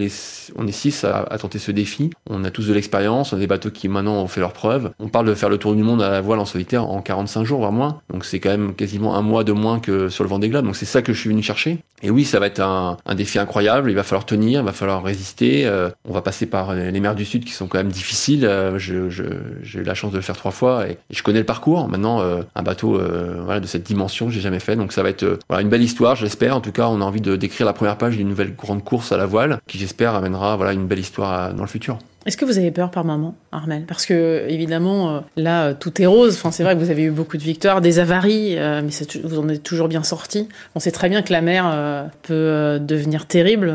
on 0.57 0.67
est 0.67 0.73
six 0.73 1.05
à, 1.05 1.21
à 1.31 1.39
tenter 1.39 1.59
ce 1.59 1.73
défi. 1.73 2.11
On 2.29 2.45
a 2.45 2.51
tous 2.51 2.69
de 2.69 2.75
l'expérience. 2.75 3.33
On 3.33 3.37
a 3.37 3.41
des 3.41 3.47
bateaux 3.47 3.71
qui 3.71 3.89
maintenant 3.89 4.23
ont 4.23 4.29
fait 4.29 4.41
leurs 4.41 4.53
preuves. 4.53 4.91
On 4.99 5.09
parle 5.09 5.27
de 5.27 5.35
faire 5.35 5.49
le 5.49 5.57
tour 5.57 5.75
du 5.75 5.83
monde 5.83 6.03
à 6.03 6.11
la 6.11 6.21
voile 6.21 6.41
en 6.41 6.45
solitaire 6.45 6.85
en 6.85 7.01
45 7.01 7.45
jours, 7.45 7.61
voire 7.61 7.73
moins. 7.73 8.01
Donc 8.13 8.27
c'est 8.27 8.39
quand 8.39 8.51
même 8.51 8.75
quasiment 8.75 9.17
un 9.17 9.23
mois 9.23 9.45
de 9.45 9.53
moins 9.53 9.81
que 9.81 10.11
sur 10.11 10.25
le 10.25 10.29
Vendée 10.29 10.51
Globe. 10.51 10.58
Donc 10.63 10.77
c'est 10.77 10.87
ça 10.87 11.03
que 11.03 11.13
je 11.13 11.19
suis 11.19 11.31
venu 11.31 11.43
chercher. 11.43 11.79
Et 12.03 12.11
oui, 12.11 12.25
ça 12.25 12.39
va 12.39 12.47
être 12.47 12.61
un, 12.61 12.97
défi 13.15 13.39
incroyable. 13.39 13.91
Il 13.91 13.95
va 13.95 14.05
falloir 14.05 14.25
tenir, 14.25 14.61
il 14.61 14.65
va 14.65 14.73
falloir 14.73 15.03
résister. 15.03 15.67
Euh, 15.67 15.91
on 16.09 16.13
va 16.13 16.23
passer 16.23 16.47
par 16.47 16.75
les 16.75 17.01
mers 17.01 17.15
du 17.15 17.25
Sud 17.25 17.45
qui 17.45 17.53
sont 17.53 17.67
quand 17.67 17.79
même 17.79 17.91
difficiles. 17.91 18.45
Euh, 18.45 18.79
je, 18.79 19.11
je, 19.11 19.25
j'ai 19.63 19.81
eu 19.81 19.83
la 19.83 19.95
chance 19.95 20.13
de 20.13 20.17
le 20.17 20.23
faire 20.23 20.37
trois 20.37 20.53
fois 20.53 20.89
et, 20.89 20.99
je 21.11 21.23
connais 21.23 21.41
le 21.41 21.45
parcours. 21.45 21.89
Maintenant, 21.89 22.21
euh, 22.21 22.43
un 22.55 22.63
bateau 22.63 22.97
euh, 22.97 23.61
de 23.61 23.67
cette 23.67 23.83
dimension, 23.83 24.31
j'ai 24.31 24.41
jamais 24.41 24.61
fait. 24.61 24.77
Donc 24.77 24.93
ça 24.93 25.03
va 25.03 25.11
être 25.11 25.25
euh, 25.25 25.59
une 25.61 25.69
belle 25.69 25.83
histoire, 25.83 26.15
j'espère. 26.15 26.57
En 26.57 26.61
tout 26.61 26.73
cas, 26.73 26.89
on 26.89 27.01
a 27.01 27.05
envie 27.05 27.21
d'écrire 27.21 27.67
la 27.67 27.73
première 27.73 27.99
page 27.99 28.17
d'une 28.17 28.29
nouvelle 28.29 28.55
grande 28.55 28.85
course 28.85 29.13
à 29.13 29.17
la 29.17 29.27
voile 29.27 29.61
qui, 29.67 29.79
j'espère, 29.79 30.15
amènera 30.15 30.57
voilà, 30.57 30.73
une 30.73 30.87
belle 30.87 31.01
histoire 31.01 31.53
dans 31.55 31.63
le 31.63 31.69
futur. 31.69 31.99
Est-ce 32.29 32.37
que 32.37 32.45
vous 32.45 32.59
avez 32.59 32.71
peur 32.71 32.91
par 32.91 33.07
moment, 33.07 33.37
Armel? 33.53 33.85
Parce 33.89 34.05
que 34.05 34.45
évidemment, 34.51 35.25
là, 35.39 35.73
tout 35.73 36.03
est 36.03 36.05
rose. 36.05 36.35
Enfin, 36.35 36.51
c'est 36.51 36.63
vrai 36.63 36.75
que 36.75 36.79
vous 36.79 36.91
avez 36.91 37.05
eu 37.05 37.11
beaucoup 37.11 37.39
de 37.39 37.43
victoires, 37.43 37.81
des 37.81 38.01
avaries, 38.01 38.59
euh, 38.59 38.83
mais 38.85 38.91
vous 39.25 39.39
en 39.39 39.49
êtes 39.49 39.63
toujours 39.63 39.89
bien 39.89 40.03
sorti. 40.03 40.47
On 40.75 40.79
sait 40.79 40.91
très 40.91 41.09
bien 41.09 41.23
que 41.23 41.33
la 41.33 41.41
mer 41.41 41.65
euh, 41.67 42.05
peut 42.25 42.35
euh, 42.35 42.79
devenir 42.79 43.25
terrible, 43.25 43.73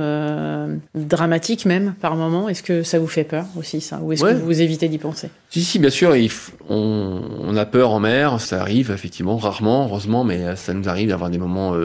dramatique 0.93 1.65
même 1.65 1.95
par 1.99 2.15
moment. 2.15 2.47
Est-ce 2.47 2.61
que 2.61 2.83
ça 2.83 2.99
vous 2.99 3.07
fait 3.07 3.23
peur 3.23 3.47
aussi, 3.57 3.81
ça? 3.81 3.99
Ou 4.03 4.13
est-ce 4.13 4.23
ouais. 4.23 4.33
que 4.33 4.37
vous 4.37 4.61
évitez 4.61 4.87
d'y 4.87 4.99
penser? 4.99 5.31
Si, 5.49 5.63
si, 5.63 5.79
bien 5.79 5.89
sûr. 5.89 6.15
Il 6.15 6.29
on, 6.69 7.21
on, 7.41 7.57
a 7.57 7.65
peur 7.65 7.89
en 7.89 7.99
mer. 7.99 8.39
Ça 8.39 8.61
arrive 8.61 8.91
effectivement, 8.91 9.35
rarement, 9.37 9.87
heureusement, 9.87 10.23
mais 10.23 10.55
ça 10.57 10.75
nous 10.75 10.87
arrive 10.87 11.09
d'avoir 11.09 11.31
des 11.31 11.39
moments 11.39 11.75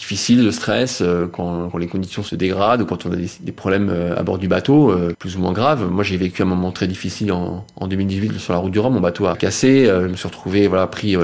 difficile, 0.00 0.42
de 0.42 0.50
stress, 0.50 1.02
euh, 1.02 1.26
quand, 1.30 1.68
quand, 1.68 1.76
les 1.76 1.86
conditions 1.86 2.22
se 2.22 2.34
dégradent 2.34 2.80
ou 2.80 2.86
quand 2.86 3.04
on 3.04 3.12
a 3.12 3.16
des, 3.16 3.28
des 3.40 3.52
problèmes 3.52 3.90
euh, 3.90 4.16
à 4.16 4.22
bord 4.22 4.38
du 4.38 4.48
bateau, 4.48 4.90
euh, 4.90 5.12
plus 5.18 5.36
ou 5.36 5.40
moins 5.40 5.52
graves. 5.52 5.90
Moi, 5.90 6.02
j'ai 6.04 6.16
vécu 6.16 6.40
un 6.40 6.46
moment 6.46 6.72
très 6.72 6.86
difficile 6.86 7.30
en, 7.32 7.66
en, 7.76 7.86
2018 7.86 8.38
sur 8.38 8.54
la 8.54 8.60
route 8.60 8.72
du 8.72 8.78
Rhum. 8.78 8.94
Mon 8.94 9.00
bateau 9.00 9.26
a 9.26 9.36
cassé. 9.36 9.84
je 9.84 10.06
me 10.06 10.16
suis 10.16 10.26
retrouvé 10.26 10.68
voilà 10.68 10.86
pris 10.86 11.16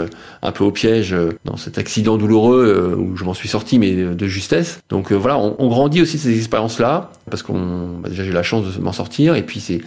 un 0.43 0.53
peu 0.53 0.65
au 0.65 0.71
piège 0.71 1.15
dans 1.45 1.57
cet 1.57 1.79
accident 1.79 2.19
douloureux 2.19 2.97
où 2.99 3.17
je 3.17 3.25
m'en 3.25 3.35
suis 3.35 3.49
sorti, 3.49 3.79
mais 3.79 3.93
de 3.93 4.27
justesse. 4.27 4.81
Donc 4.91 5.13
voilà, 5.13 5.39
on, 5.39 5.57
on, 5.59 5.69
grandit 5.69 6.03
aussi 6.03 6.19
ces 6.19 6.37
expériences-là 6.37 7.11
parce 7.31 7.43
qu'on 7.43 7.99
bah, 8.03 8.09
déjà 8.09 8.25
j'ai 8.25 8.31
eu 8.31 8.35
la 8.35 8.43
chance 8.43 8.77
de 8.77 8.81
m'en 8.81 8.93
sortir 8.93 9.37
et 9.37 9.43
puis 9.43 9.61
c'est 9.61 9.81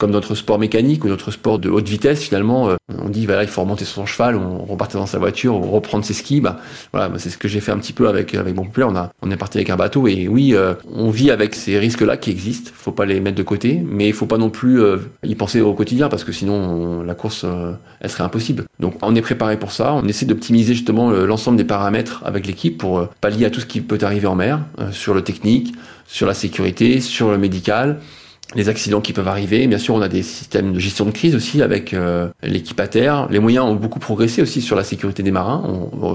comme 0.00 0.10
notre 0.12 0.34
sport 0.34 0.58
mécanique 0.58 1.04
ou 1.04 1.08
notre 1.08 1.30
sport 1.30 1.58
de 1.58 1.68
haute 1.68 1.86
vitesse, 1.86 2.22
finalement, 2.22 2.70
on 2.88 3.10
dit 3.10 3.26
voilà, 3.26 3.42
il 3.42 3.48
faut 3.50 3.60
remonter 3.60 3.84
son 3.84 4.06
cheval, 4.06 4.34
on 4.34 4.64
repartait 4.64 4.96
dans 4.96 5.04
sa 5.04 5.18
voiture, 5.18 5.54
on 5.54 5.70
reprendre 5.70 6.06
ses 6.06 6.14
skis. 6.14 6.40
Bah, 6.40 6.58
voilà, 6.92 7.12
c'est 7.18 7.28
ce 7.28 7.36
que 7.36 7.48
j'ai 7.48 7.60
fait 7.60 7.70
un 7.70 7.76
petit 7.76 7.92
peu 7.92 8.08
avec 8.08 8.34
avec 8.34 8.56
mon 8.56 8.64
populaire. 8.64 8.88
On 8.88 8.96
a 8.96 9.12
on 9.20 9.30
est 9.30 9.36
parti 9.36 9.58
avec 9.58 9.68
un 9.68 9.76
bateau 9.76 10.08
et 10.08 10.26
oui, 10.26 10.56
on 10.90 11.10
vit 11.10 11.30
avec 11.30 11.54
ces 11.54 11.78
risques-là 11.78 12.16
qui 12.16 12.30
existent. 12.30 12.70
Faut 12.74 12.92
pas 12.92 13.04
les 13.04 13.20
mettre 13.20 13.36
de 13.36 13.42
côté, 13.42 13.78
mais 13.84 14.06
il 14.08 14.14
faut 14.14 14.24
pas 14.24 14.38
non 14.38 14.48
plus 14.48 14.80
y 15.22 15.34
penser 15.34 15.60
au 15.60 15.74
quotidien 15.74 16.08
parce 16.08 16.24
que 16.24 16.32
sinon 16.32 17.02
la 17.02 17.14
course 17.14 17.44
elle 18.00 18.08
serait 18.08 18.24
impossible. 18.24 18.64
Donc 18.78 18.94
on 19.02 19.14
est 19.14 19.20
préparé 19.20 19.58
pour 19.58 19.70
ça. 19.70 19.92
On 19.92 20.08
essaie 20.08 20.24
d'optimiser 20.24 20.72
justement 20.72 21.10
l'ensemble 21.10 21.58
des 21.58 21.64
paramètres 21.64 22.22
avec 22.24 22.46
l'équipe 22.46 22.78
pour 22.78 23.06
pallier 23.20 23.44
à 23.44 23.50
tout 23.50 23.60
ce 23.60 23.66
qui 23.66 23.82
peut 23.82 23.98
arriver 24.00 24.26
en 24.26 24.34
mer 24.34 24.60
sur 24.92 25.12
le 25.12 25.20
technique, 25.20 25.74
sur 26.06 26.26
la 26.26 26.34
sécurité, 26.34 27.02
sur 27.02 27.30
le 27.30 27.36
médical 27.36 28.00
les 28.54 28.68
accidents 28.68 29.00
qui 29.00 29.12
peuvent 29.12 29.28
arriver. 29.28 29.66
Bien 29.66 29.78
sûr, 29.78 29.94
on 29.94 30.02
a 30.02 30.08
des 30.08 30.22
systèmes 30.22 30.72
de 30.72 30.78
gestion 30.78 31.04
de 31.04 31.10
crise 31.10 31.34
aussi 31.34 31.62
avec 31.62 31.94
euh, 31.94 32.28
l'équipe 32.42 32.78
à 32.80 32.88
terre. 32.88 33.28
Les 33.30 33.38
moyens 33.38 33.64
ont 33.66 33.74
beaucoup 33.74 33.98
progressé 33.98 34.42
aussi 34.42 34.60
sur 34.60 34.76
la 34.76 34.84
sécurité 34.84 35.22
des 35.22 35.30
marins. 35.30 35.62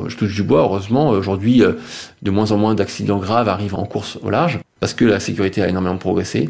Je 0.08 0.16
touche 0.16 0.36
du 0.36 0.44
bois, 0.44 0.60
heureusement. 0.60 1.10
Aujourd'hui, 1.10 1.64
euh, 1.64 1.74
de 2.22 2.32
moins 2.32 2.52
en 2.52 2.58
moins 2.58 2.76
d'accidents 2.76 3.20
graves 3.20 3.50
arrivent 3.50 3.76
en 3.76 3.86
course 3.86 4.18
au 4.22 4.30
large 4.30 4.60
parce 4.80 4.94
que 4.94 5.06
la 5.06 5.20
sécurité 5.20 5.62
a 5.62 5.68
énormément 5.68 5.98
progressé. 5.98 6.50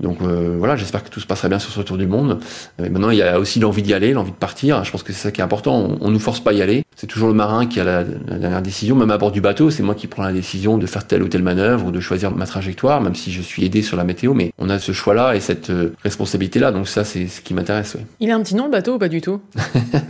Donc 0.00 0.18
euh, 0.22 0.56
voilà, 0.58 0.76
j'espère 0.76 1.04
que 1.04 1.08
tout 1.08 1.20
se 1.20 1.26
passera 1.26 1.48
bien 1.48 1.58
sur 1.58 1.72
ce 1.72 1.80
tour 1.80 1.96
du 1.96 2.06
monde. 2.06 2.40
Euh, 2.80 2.90
maintenant, 2.90 3.10
il 3.10 3.18
y 3.18 3.22
a 3.22 3.38
aussi 3.38 3.60
l'envie 3.60 3.82
d'y 3.82 3.94
aller, 3.94 4.12
l'envie 4.12 4.32
de 4.32 4.36
partir. 4.36 4.84
Je 4.84 4.90
pense 4.90 5.02
que 5.02 5.12
c'est 5.12 5.22
ça 5.22 5.30
qui 5.30 5.40
est 5.40 5.44
important. 5.44 5.76
On, 5.76 5.98
on 6.00 6.10
nous 6.10 6.18
force 6.18 6.40
pas 6.40 6.50
à 6.50 6.54
y 6.54 6.62
aller. 6.62 6.84
C'est 6.96 7.06
toujours 7.06 7.28
le 7.28 7.34
marin 7.34 7.66
qui 7.66 7.80
a 7.80 7.84
la, 7.84 8.04
dernière 8.04 8.62
décision. 8.62 8.96
Même 8.96 9.10
à 9.10 9.18
bord 9.18 9.32
du 9.32 9.40
bateau, 9.40 9.70
c'est 9.70 9.82
moi 9.82 9.94
qui 9.94 10.06
prends 10.06 10.22
la 10.22 10.32
décision 10.32 10.78
de 10.78 10.86
faire 10.86 11.06
telle 11.06 11.22
ou 11.22 11.28
telle 11.28 11.42
manœuvre 11.42 11.86
ou 11.86 11.90
de 11.90 12.00
choisir 12.00 12.30
ma 12.30 12.46
trajectoire, 12.46 13.00
même 13.00 13.14
si 13.14 13.32
je 13.32 13.42
suis 13.42 13.64
aidé 13.64 13.82
sur 13.82 13.96
la 13.96 14.04
météo. 14.04 14.34
Mais 14.34 14.52
on 14.58 14.68
a 14.68 14.78
ce 14.78 14.92
choix-là 14.92 15.34
et 15.34 15.40
cette 15.40 15.70
euh, 15.70 15.94
responsabilité-là. 16.02 16.72
Donc 16.72 16.88
ça, 16.88 17.04
c'est 17.04 17.26
ce 17.26 17.40
qui 17.40 17.54
m'intéresse. 17.54 17.96
Il 18.20 18.30
a 18.30 18.36
un 18.36 18.42
petit 18.42 18.54
nom 18.54 18.64
le 18.66 18.70
bateau 18.70 18.94
ou 18.94 18.98
pas 18.98 19.08
du 19.08 19.20
tout? 19.20 19.40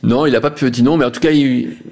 Non, 0.03 0.27
il 0.27 0.37
a 0.37 0.41
pas 0.41 0.51
de 0.51 0.55
petit 0.55 0.83
nom, 0.83 0.99
mais 0.99 1.05
en 1.07 1.11
tout 1.11 1.21
cas, 1.21 1.31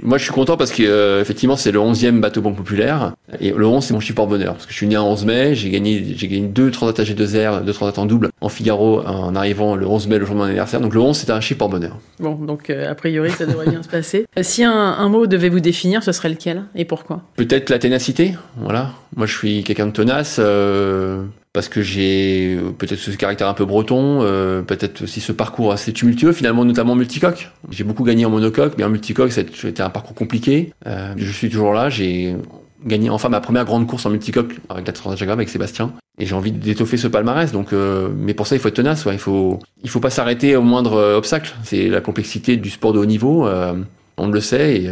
moi, 0.02 0.18
je 0.18 0.24
suis 0.24 0.32
content 0.32 0.56
parce 0.58 0.70
que 0.70 1.20
effectivement, 1.20 1.56
c'est 1.56 1.72
le 1.72 1.78
11e 1.78 2.20
bateau 2.20 2.42
banque 2.42 2.56
populaire. 2.56 3.12
Et 3.40 3.52
le 3.52 3.66
11, 3.66 3.82
c'est 3.82 3.94
mon 3.94 4.00
chiffre 4.00 4.26
bonheur 4.26 4.52
parce 4.54 4.66
que 4.66 4.72
je 4.72 4.76
suis 4.76 4.86
né 4.86 4.96
en 4.96 5.06
11 5.08 5.24
mai. 5.24 5.54
J'ai 5.54 5.70
gagné, 5.70 6.14
j'ai 6.16 6.28
gagné 6.28 6.46
deux 6.46 6.70
Transat 6.70 6.98
AG2R, 6.98 7.64
deux 7.64 7.72
En 7.82 8.06
double 8.06 8.30
en 8.40 8.48
Figaro 8.48 9.02
en 9.04 9.34
arrivant 9.34 9.74
le 9.74 9.86
11 9.86 10.06
mai, 10.08 10.18
le 10.18 10.24
jour 10.24 10.34
de 10.34 10.40
mon 10.40 10.46
anniversaire. 10.46 10.80
Donc 10.80 10.94
le 10.94 11.00
11, 11.00 11.16
c'était 11.16 11.32
un 11.32 11.40
chiffre 11.40 11.58
pour 11.58 11.68
bonheur. 11.68 11.98
Bon, 12.20 12.34
donc 12.34 12.70
euh, 12.70 12.90
a 12.90 12.94
priori, 12.94 13.30
ça 13.30 13.44
devrait 13.44 13.68
bien 13.68 13.82
se 13.82 13.88
passer. 13.88 14.26
Euh, 14.38 14.42
si 14.42 14.62
un, 14.62 15.08
mot 15.08 15.26
devait 15.26 15.48
vous 15.48 15.60
définir, 15.60 16.02
ce 16.02 16.12
serait 16.12 16.28
lequel 16.28 16.64
et 16.74 16.84
pourquoi? 16.84 17.22
Peut-être 17.36 17.70
la 17.70 17.78
ténacité. 17.78 18.34
Voilà. 18.56 18.92
Moi, 19.16 19.26
je 19.26 19.36
suis 19.36 19.64
quelqu'un 19.64 19.86
de 19.86 19.92
tenace. 19.92 20.36
Euh, 20.38 21.24
parce 21.52 21.68
que 21.68 21.82
j'ai 21.82 22.58
peut-être 22.78 22.98
ce 22.98 23.10
caractère 23.10 23.46
un 23.46 23.52
peu 23.52 23.66
breton, 23.66 24.20
peut-être 24.66 25.02
aussi 25.02 25.20
ce 25.20 25.32
parcours 25.32 25.70
assez 25.70 25.92
tumultueux, 25.92 26.32
finalement 26.32 26.64
notamment 26.64 26.94
multicoque. 26.94 27.50
J'ai 27.70 27.84
beaucoup 27.84 28.04
gagné 28.04 28.24
en 28.24 28.30
monocoque, 28.30 28.72
mais 28.78 28.84
en 28.84 28.88
multicoque, 28.88 29.32
c'était 29.32 29.82
un 29.82 29.90
parcours 29.90 30.14
compliqué. 30.14 30.72
je 30.86 31.30
suis 31.30 31.50
toujours 31.50 31.74
là, 31.74 31.90
j'ai 31.90 32.36
gagné 32.84 33.10
enfin 33.10 33.28
ma 33.28 33.40
première 33.40 33.64
grande 33.64 33.86
course 33.86 34.06
en 34.06 34.10
multicoque 34.10 34.58
avec 34.68 34.86
la 34.86 34.92
Transat 34.92 35.28
avec 35.28 35.48
Sébastien. 35.48 35.92
Et 36.18 36.26
j'ai 36.26 36.34
envie 36.34 36.52
d'étoffer 36.52 36.96
ce 36.96 37.08
palmarès. 37.08 37.52
Donc, 37.52 37.72
euh, 37.72 38.08
mais 38.14 38.34
pour 38.34 38.46
ça, 38.46 38.54
il 38.54 38.60
faut 38.60 38.68
être 38.68 38.74
tenace. 38.74 39.06
Il 39.10 39.18
faut, 39.18 39.58
il 39.82 39.88
faut 39.88 40.00
pas 40.00 40.10
s'arrêter 40.10 40.56
au 40.56 40.62
moindre 40.62 40.94
euh, 40.94 41.16
obstacle. 41.16 41.54
C'est 41.64 41.88
la 41.88 42.00
complexité 42.00 42.56
du 42.56 42.70
sport 42.70 42.92
de 42.92 42.98
haut 42.98 43.06
niveau. 43.06 43.46
Euh, 43.46 43.74
on 44.18 44.28
le 44.28 44.40
sait. 44.40 44.82
Et 44.82 44.90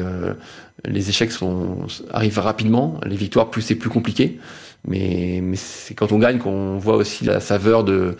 les 0.86 1.10
échecs 1.10 1.30
sont, 1.30 1.86
arrivent 2.10 2.38
rapidement. 2.38 2.98
Les 3.04 3.16
victoires, 3.16 3.50
plus 3.50 3.60
c'est 3.60 3.74
plus 3.74 3.90
compliqué. 3.90 4.40
Mais 4.88 5.42
c'est 5.56 5.94
quand 5.94 6.10
on 6.10 6.18
gagne 6.18 6.38
qu'on 6.38 6.78
voit 6.78 6.96
aussi 6.96 7.24
la 7.26 7.38
saveur 7.38 7.84
de, 7.84 8.16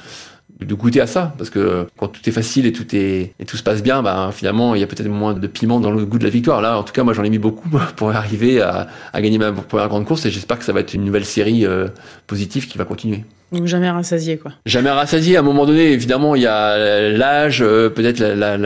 de 0.61 0.75
goûter 0.75 1.00
à 1.00 1.07
ça 1.07 1.35
parce 1.38 1.50
que 1.50 1.87
quand 1.97 2.09
tout 2.09 2.21
est 2.29 2.33
facile 2.33 2.67
et 2.67 2.73
tout 2.73 2.95
est 2.95 3.33
et 3.38 3.45
tout 3.47 3.57
se 3.57 3.62
passe 3.62 3.83
bien 3.83 4.02
bah 4.02 4.31
finalement 4.33 4.75
il 4.75 4.81
y 4.81 4.85
a 4.85 4.87
peut-être 4.87 5.09
moins 5.09 5.35
de 5.35 5.47
piment 5.47 5.81
dans 5.81 5.90
le 5.90 6.05
goût 6.05 6.19
de 6.19 6.25
la 6.25 6.31
victoire. 6.31 6.61
Là 6.61 6.79
en 6.79 6.83
tout 6.83 6.93
cas 6.93 7.02
moi 7.02 7.14
j'en 7.14 7.25
ai 7.25 7.31
mis 7.31 7.38
beaucoup 7.38 7.69
pour 7.97 8.11
arriver 8.11 8.61
à, 8.61 8.88
à, 9.12 9.21
gagner 9.21 9.38
ma 9.38 9.52
première 9.52 9.88
grande 9.88 10.05
course 10.05 10.26
et 10.26 10.31
j'espère 10.31 10.59
que 10.59 10.64
ça 10.64 10.73
va 10.73 10.81
être 10.81 10.95
une 10.95 11.05
nouvelle 11.05 11.25
série 11.25 11.64
euh, 11.67 11.88
positive 12.26 12.69
qui 12.69 12.79
va 12.79 12.85
continuer. 12.85 13.25
Donc 13.52 13.67
jamais 13.67 13.90
rassasié 13.90 14.37
quoi. 14.37 14.52
Jamais 14.67 14.90
rassasié 14.90 15.37
à 15.37 15.40
un 15.40 15.43
moment 15.43 15.67
donné 15.67 15.93
évidemment 15.93 16.35
il 16.37 16.43
y 16.43 16.47
a 16.47 17.09
l'âge 17.09 17.62
euh, 17.62 17.88
peut-être 17.88 18.21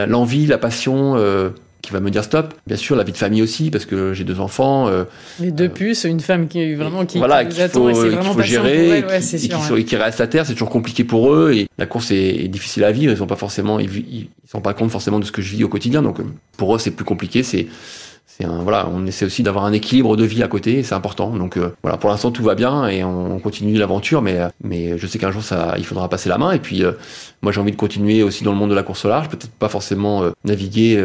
l'envie 0.06 0.46
la, 0.46 0.58
passion 0.58 1.14
euh, 1.16 1.50
qui 1.84 1.92
va 1.92 2.00
me 2.00 2.10
dire 2.10 2.24
stop. 2.24 2.54
Bien 2.66 2.76
sûr, 2.76 2.96
la 2.96 3.04
vie 3.04 3.12
de 3.12 3.16
famille 3.16 3.42
aussi, 3.42 3.70
parce 3.70 3.86
que 3.86 4.12
j'ai 4.12 4.24
deux 4.24 4.40
enfants. 4.40 4.88
Euh, 4.88 5.04
et 5.42 5.50
deux 5.50 5.68
puces, 5.68 6.04
une 6.04 6.20
femme 6.20 6.48
qui 6.48 6.74
vraiment 6.74 7.06
qui, 7.06 7.18
voilà, 7.18 7.44
qu'il 7.44 7.68
faut, 7.68 7.94
faut 7.94 8.42
gérer, 8.42 8.98
et, 8.98 9.04
qui, 9.38 9.84
qui, 9.84 9.96
reste 9.96 10.20
à 10.20 10.26
terre, 10.26 10.46
c'est 10.46 10.54
toujours 10.54 10.70
compliqué 10.70 11.04
pour 11.04 11.32
eux. 11.32 11.52
Et 11.52 11.68
la 11.78 11.86
course 11.86 12.10
est, 12.10 12.48
difficile 12.48 12.84
à 12.84 12.92
vivre. 12.92 13.12
Ils 13.12 13.18
sont 13.18 13.26
pas 13.26 13.36
forcément, 13.36 13.78
ils, 13.78 13.90
ils, 13.96 14.28
sont 14.50 14.60
pas 14.60 14.74
compte 14.74 14.90
forcément 14.90 15.18
de 15.18 15.24
ce 15.24 15.32
que 15.32 15.42
je 15.42 15.54
vis 15.54 15.64
au 15.64 15.68
quotidien. 15.68 16.02
Donc 16.02 16.18
pour 16.56 16.74
eux, 16.74 16.78
c'est 16.78 16.90
plus 16.90 17.04
compliqué. 17.04 17.42
C'est 17.42 17.66
c'est 18.36 18.46
un, 18.46 18.62
voilà, 18.62 18.88
on 18.92 19.06
essaie 19.06 19.24
aussi 19.24 19.44
d'avoir 19.44 19.64
un 19.64 19.72
équilibre 19.72 20.16
de 20.16 20.24
vie 20.24 20.42
à 20.42 20.48
côté, 20.48 20.82
c'est 20.82 20.94
important. 20.94 21.30
Donc 21.30 21.56
euh, 21.56 21.72
voilà, 21.82 21.98
pour 21.98 22.10
l'instant 22.10 22.32
tout 22.32 22.42
va 22.42 22.56
bien 22.56 22.88
et 22.88 23.04
on, 23.04 23.38
continue 23.38 23.76
l'aventure, 23.76 24.22
mais 24.22 24.38
mais 24.62 24.98
je 24.98 25.06
sais 25.06 25.18
qu'un 25.18 25.30
jour 25.30 25.42
ça, 25.42 25.74
il 25.78 25.84
faudra 25.84 26.08
passer 26.08 26.28
la 26.28 26.38
main. 26.38 26.50
Et 26.50 26.58
puis 26.58 26.82
euh, 26.82 26.92
moi 27.42 27.52
j'ai 27.52 27.60
envie 27.60 27.70
de 27.70 27.76
continuer 27.76 28.24
aussi 28.24 28.42
dans 28.42 28.50
le 28.50 28.56
monde 28.56 28.70
de 28.70 28.74
la 28.74 28.82
course 28.82 29.04
au 29.04 29.08
large, 29.08 29.28
peut-être 29.28 29.50
pas 29.50 29.68
forcément 29.68 30.24
euh, 30.24 30.30
naviguer 30.44 31.04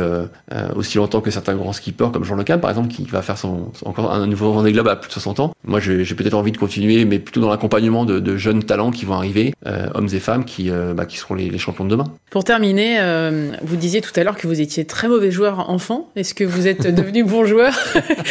aussi 0.76 0.98
longtemps 0.98 1.22
que 1.22 1.32
certains 1.32 1.56
grands 1.56 1.74
skippers 1.74 2.10
comme 2.12 2.24
Jean 2.24 2.36
Le 2.36 2.44
Cam 2.44 2.60
par 2.60 2.72
exemple, 2.72 2.88
qui 2.88 3.04
va 3.04 3.22
faire 3.22 3.38
son 3.38 3.72
encore 3.86 4.12
un 4.12 4.26
nouveau 4.26 4.52
Vendée 4.52 4.72
Globe 4.72 4.88
à 4.88 4.96
plus 4.96 5.10
de 5.10 5.13
60 5.13 5.39
ans. 5.39 5.54
Moi 5.65 5.80
j'ai 5.80 6.04
peut-être 6.15 6.34
envie 6.34 6.52
de 6.52 6.58
continuer, 6.58 7.06
mais 7.06 7.20
plutôt 7.20 7.42
dans 7.42 7.50
l'accompagnement 7.50 8.06
de, 8.06 8.20
de, 8.20 8.38
jeunes 8.38 8.63
talents 8.63 8.92
qui 8.92 9.06
vont 9.06 9.15
arriver, 9.15 9.54
hommes 9.65 10.10
et 10.12 10.20
femmes 10.20 10.46
qui 10.46 10.72
bah, 10.96 11.06
qui 11.06 11.18
seront 11.18 11.36
les, 11.36 11.50
les, 11.50 11.60
champions 11.60 11.86
de 11.86 11.89
demain. 11.89 12.06
Pour 12.32 12.44
terminer, 12.44 13.00
vous 13.62 13.76
disiez 13.76 14.02
tout 14.02 14.13
à 14.15 14.24
l'heure 14.24 14.38
que 14.38 14.48
vous 14.48 14.62
étiez 14.62 14.86
très 14.86 15.08
mauvais 15.08 15.32
joueur 15.32 15.70
enfant. 15.70 16.10
Est-ce 16.15 16.34
que 16.34 16.44
vous 16.44 16.68
êtes 16.68 16.88
devenu 16.96 17.19
bon 17.24 17.46
joueur 17.46 17.74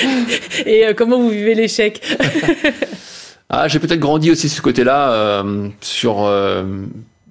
Et 0.67 0.87
euh, 0.87 0.95
comment 0.95 1.19
vous 1.19 1.31
vivez 1.31 1.55
l'échec? 1.55 2.03
Ah, 3.51 3.67
J'ai 3.69 3.79
peut-être 3.79 4.01
grandi 4.01 4.31
aussi 4.31 4.49
ce 4.49 4.61
côté-là 4.61 5.11
euh, 5.13 5.69
sur 5.81 6.25
euh, 6.25 6.65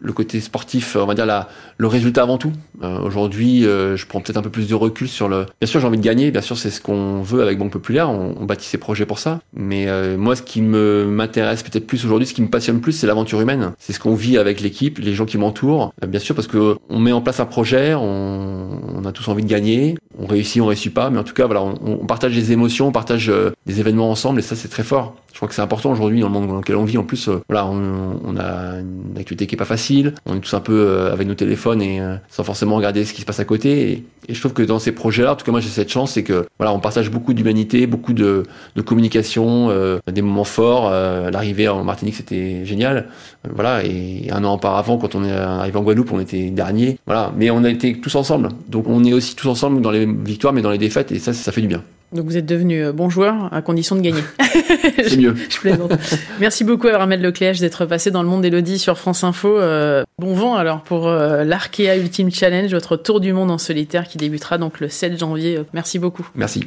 le 0.01 0.13
côté 0.13 0.39
sportif, 0.39 0.95
on 0.95 1.05
va 1.05 1.15
dire 1.15 1.25
la, 1.25 1.49
le 1.77 1.88
résultat 1.88 2.23
avant 2.23 2.38
tout. 2.38 2.51
Euh, 2.83 2.99
aujourd'hui, 2.99 3.65
euh, 3.65 3.97
je 3.97 4.05
prends 4.05 4.21
peut-être 4.21 4.38
un 4.38 4.41
peu 4.41 4.49
plus 4.49 4.67
de 4.67 4.75
recul 4.75 5.07
sur 5.07 5.27
le. 5.27 5.45
Bien 5.60 5.67
sûr, 5.67 5.79
j'ai 5.79 5.88
envie 5.88 5.97
de 5.97 6.03
gagner. 6.03 6.31
Bien 6.31 6.41
sûr, 6.41 6.57
c'est 6.57 6.69
ce 6.69 6.81
qu'on 6.81 7.21
veut 7.21 7.41
avec 7.41 7.57
Banque 7.57 7.71
Populaire. 7.71 8.10
On, 8.10 8.36
on, 8.39 8.45
bâtit 8.45 8.67
ses 8.67 8.77
projets 8.77 9.05
pour 9.05 9.19
ça. 9.19 9.39
Mais 9.53 9.88
euh, 9.88 10.17
moi, 10.17 10.36
ce 10.36 10.41
qui 10.41 10.62
me 10.62 11.05
m'intéresse 11.05 11.63
peut-être 11.63 11.88
plus 11.88 12.05
aujourd'hui, 12.05 12.27
ce 12.27 12.33
qui 12.33 12.41
me 12.41 12.49
passionne 12.49 12.81
plus, 12.81 12.93
c'est 12.93 13.07
l'aventure 13.07 13.41
humaine. 13.41 13.73
C'est 13.79 13.93
ce 13.93 13.99
qu'on 13.99 14.15
vit 14.15 14.38
avec 14.38 14.62
l'équipe, 14.62 14.99
les 14.99 15.13
gens 15.13 15.25
qui 15.25 15.38
m'entourent. 15.38 15.93
bien 16.07 16.19
sûr, 16.19 16.36
parce 16.36 16.47
que 16.47 16.75
on 16.89 16.99
met 16.99 17.12
en 17.12 17.21
place 17.21 17.39
un 17.39 17.45
projet, 17.45 17.93
on, 17.93 18.79
on, 18.95 19.05
a 19.05 19.12
tous 19.12 19.27
envie 19.27 19.43
de 19.43 19.49
gagner. 19.49 19.95
On 20.19 20.25
réussit, 20.25 20.62
on 20.62 20.65
réussit 20.65 20.93
pas, 20.93 21.10
mais 21.10 21.19
en 21.19 21.23
tout 21.23 21.33
cas, 21.33 21.45
voilà, 21.45 21.62
on, 21.62 21.75
on 21.86 22.05
partage 22.05 22.33
des 22.33 22.51
émotions, 22.51 22.88
on 22.88 22.91
partage 22.91 23.31
des 23.65 23.79
événements 23.79 24.10
ensemble, 24.10 24.39
et 24.39 24.43
ça, 24.43 24.55
c'est 24.55 24.67
très 24.67 24.83
fort. 24.83 25.15
Je 25.38 25.39
crois 25.39 25.50
que 25.50 25.54
c'est 25.54 25.62
important 25.62 25.91
aujourd'hui 25.91 26.21
dans 26.21 26.30
le 26.30 26.34
monde 26.34 26.47
dans 26.47 26.58
lequel 26.58 26.78
on 26.78 26.84
vit. 26.84 26.97
En 26.97 27.04
plus, 27.04 27.30
voilà, 27.47 27.67
on, 27.67 28.19
on, 28.26 28.38
a 28.38 28.80
une 28.80 29.19
activité 29.19 29.45
qui 29.45 29.54
est 29.54 29.58
pas 29.58 29.65
facile. 29.65 30.15
On 30.26 30.36
est 30.36 30.39
tous 30.39 30.56
un 30.56 30.60
peu 30.60 31.12
avec 31.13 31.28
nos 31.28 31.36
téléphones 31.36 31.80
et 31.80 32.02
sans 32.28 32.43
forcément 32.43 32.76
regarder 32.76 33.06
ce 33.06 33.13
qui 33.13 33.21
se 33.21 33.26
passe 33.28 33.39
à 33.39 33.45
côté. 33.45 33.91
Et, 33.91 34.34
je 34.34 34.39
trouve 34.39 34.54
que 34.54 34.63
dans 34.63 34.80
ces 34.80 34.93
projets-là, 34.93 35.34
en 35.34 35.36
tout 35.36 35.45
cas 35.45 35.52
moi 35.52 35.62
j'ai 35.62 35.69
cette 35.69 35.91
chance, 35.91 36.13
c'est 36.13 36.23
que 36.23 36.47
voilà, 36.58 36.73
on 36.73 36.80
partage 36.80 37.12
beaucoup 37.12 37.36
d'humanité, 37.36 37.86
beaucoup 37.86 38.13
de, 38.13 38.43
de 38.76 38.82
communication, 38.82 39.69
euh, 39.69 40.00
des 40.12 40.23
moments 40.23 40.43
forts. 40.43 40.89
Euh, 40.91 41.30
l'arrivée 41.30 41.67
en 41.67 41.84
Martinique, 41.84 42.15
c'était 42.15 42.65
génial. 42.65 43.08
Euh, 43.45 43.52
voilà, 43.54 43.86
et 43.86 44.30
un 44.32 44.43
an 44.43 44.56
auparavant, 44.56 44.97
quand 44.97 45.13
on 45.13 45.23
est 45.23 45.32
arrivé 45.32 45.78
en 45.78 45.84
Guadeloupe, 45.84 46.12
on 46.12 46.19
était 46.19 46.50
dernier. 46.50 46.97
Voilà, 47.06 47.32
mais 47.38 47.52
on 47.52 47.63
a 47.63 47.69
été 47.69 48.02
tous 48.02 48.15
ensemble. 48.15 48.50
Donc 48.69 48.88
on 48.88 49.04
est 49.04 49.13
aussi 49.13 49.36
tous 49.36 49.50
ensemble 49.50 49.82
dans 49.82 49.91
les 49.91 50.08
victoires, 50.08 50.52
mais 50.52 50.63
dans 50.63 50.71
les 50.71 50.80
défaites, 50.80 51.12
et 51.12 51.19
ça, 51.19 51.32
ça 51.32 51.52
fait 51.52 51.62
du 51.62 51.67
bien. 51.67 51.84
Donc 52.13 52.26
vous 52.26 52.38
êtes 52.38 52.46
devenu 52.46 52.84
euh, 52.84 52.93
bon 52.93 53.10
joueur 53.10 53.54
à 53.54 53.62
condition 53.62 53.96
de 53.96 54.02
gagner. 54.02 54.22
C'est 55.08 55.17
mieux. 55.17 55.36
je 55.50 55.60
plaisante. 55.60 55.91
Merci 56.39 56.63
beaucoup 56.63 56.88
à 56.88 56.93
Armel 56.93 57.22
Lecléage 57.22 57.60
d'être 57.60 57.86
passé 57.86 58.12
dans 58.12 58.24
le 58.24 58.30
monde 58.30 58.41
d'Elodie 58.41 58.80
sur 58.80 58.98
France 58.98 59.24
Info. 59.24 59.58
Euh, 59.58 60.04
bon 60.20 60.34
vent 60.34 60.56
alors 60.56 60.82
pour 60.82 61.08
euh, 61.08 61.43
l'Arkea 61.43 61.98
Ultimate 61.98 62.34
Challenge, 62.34 62.72
votre 62.72 62.96
tour 62.96 63.20
du 63.20 63.34
monde 63.34 63.52
en 63.52 63.58
solitaire 63.58 64.08
qui 64.08 64.17
débutera 64.17 64.58
donc 64.58 64.80
le 64.80 64.89
7 64.89 65.20
janvier. 65.20 65.60
Merci 65.74 66.00
beaucoup. 66.00 66.28
Merci. 66.36 66.65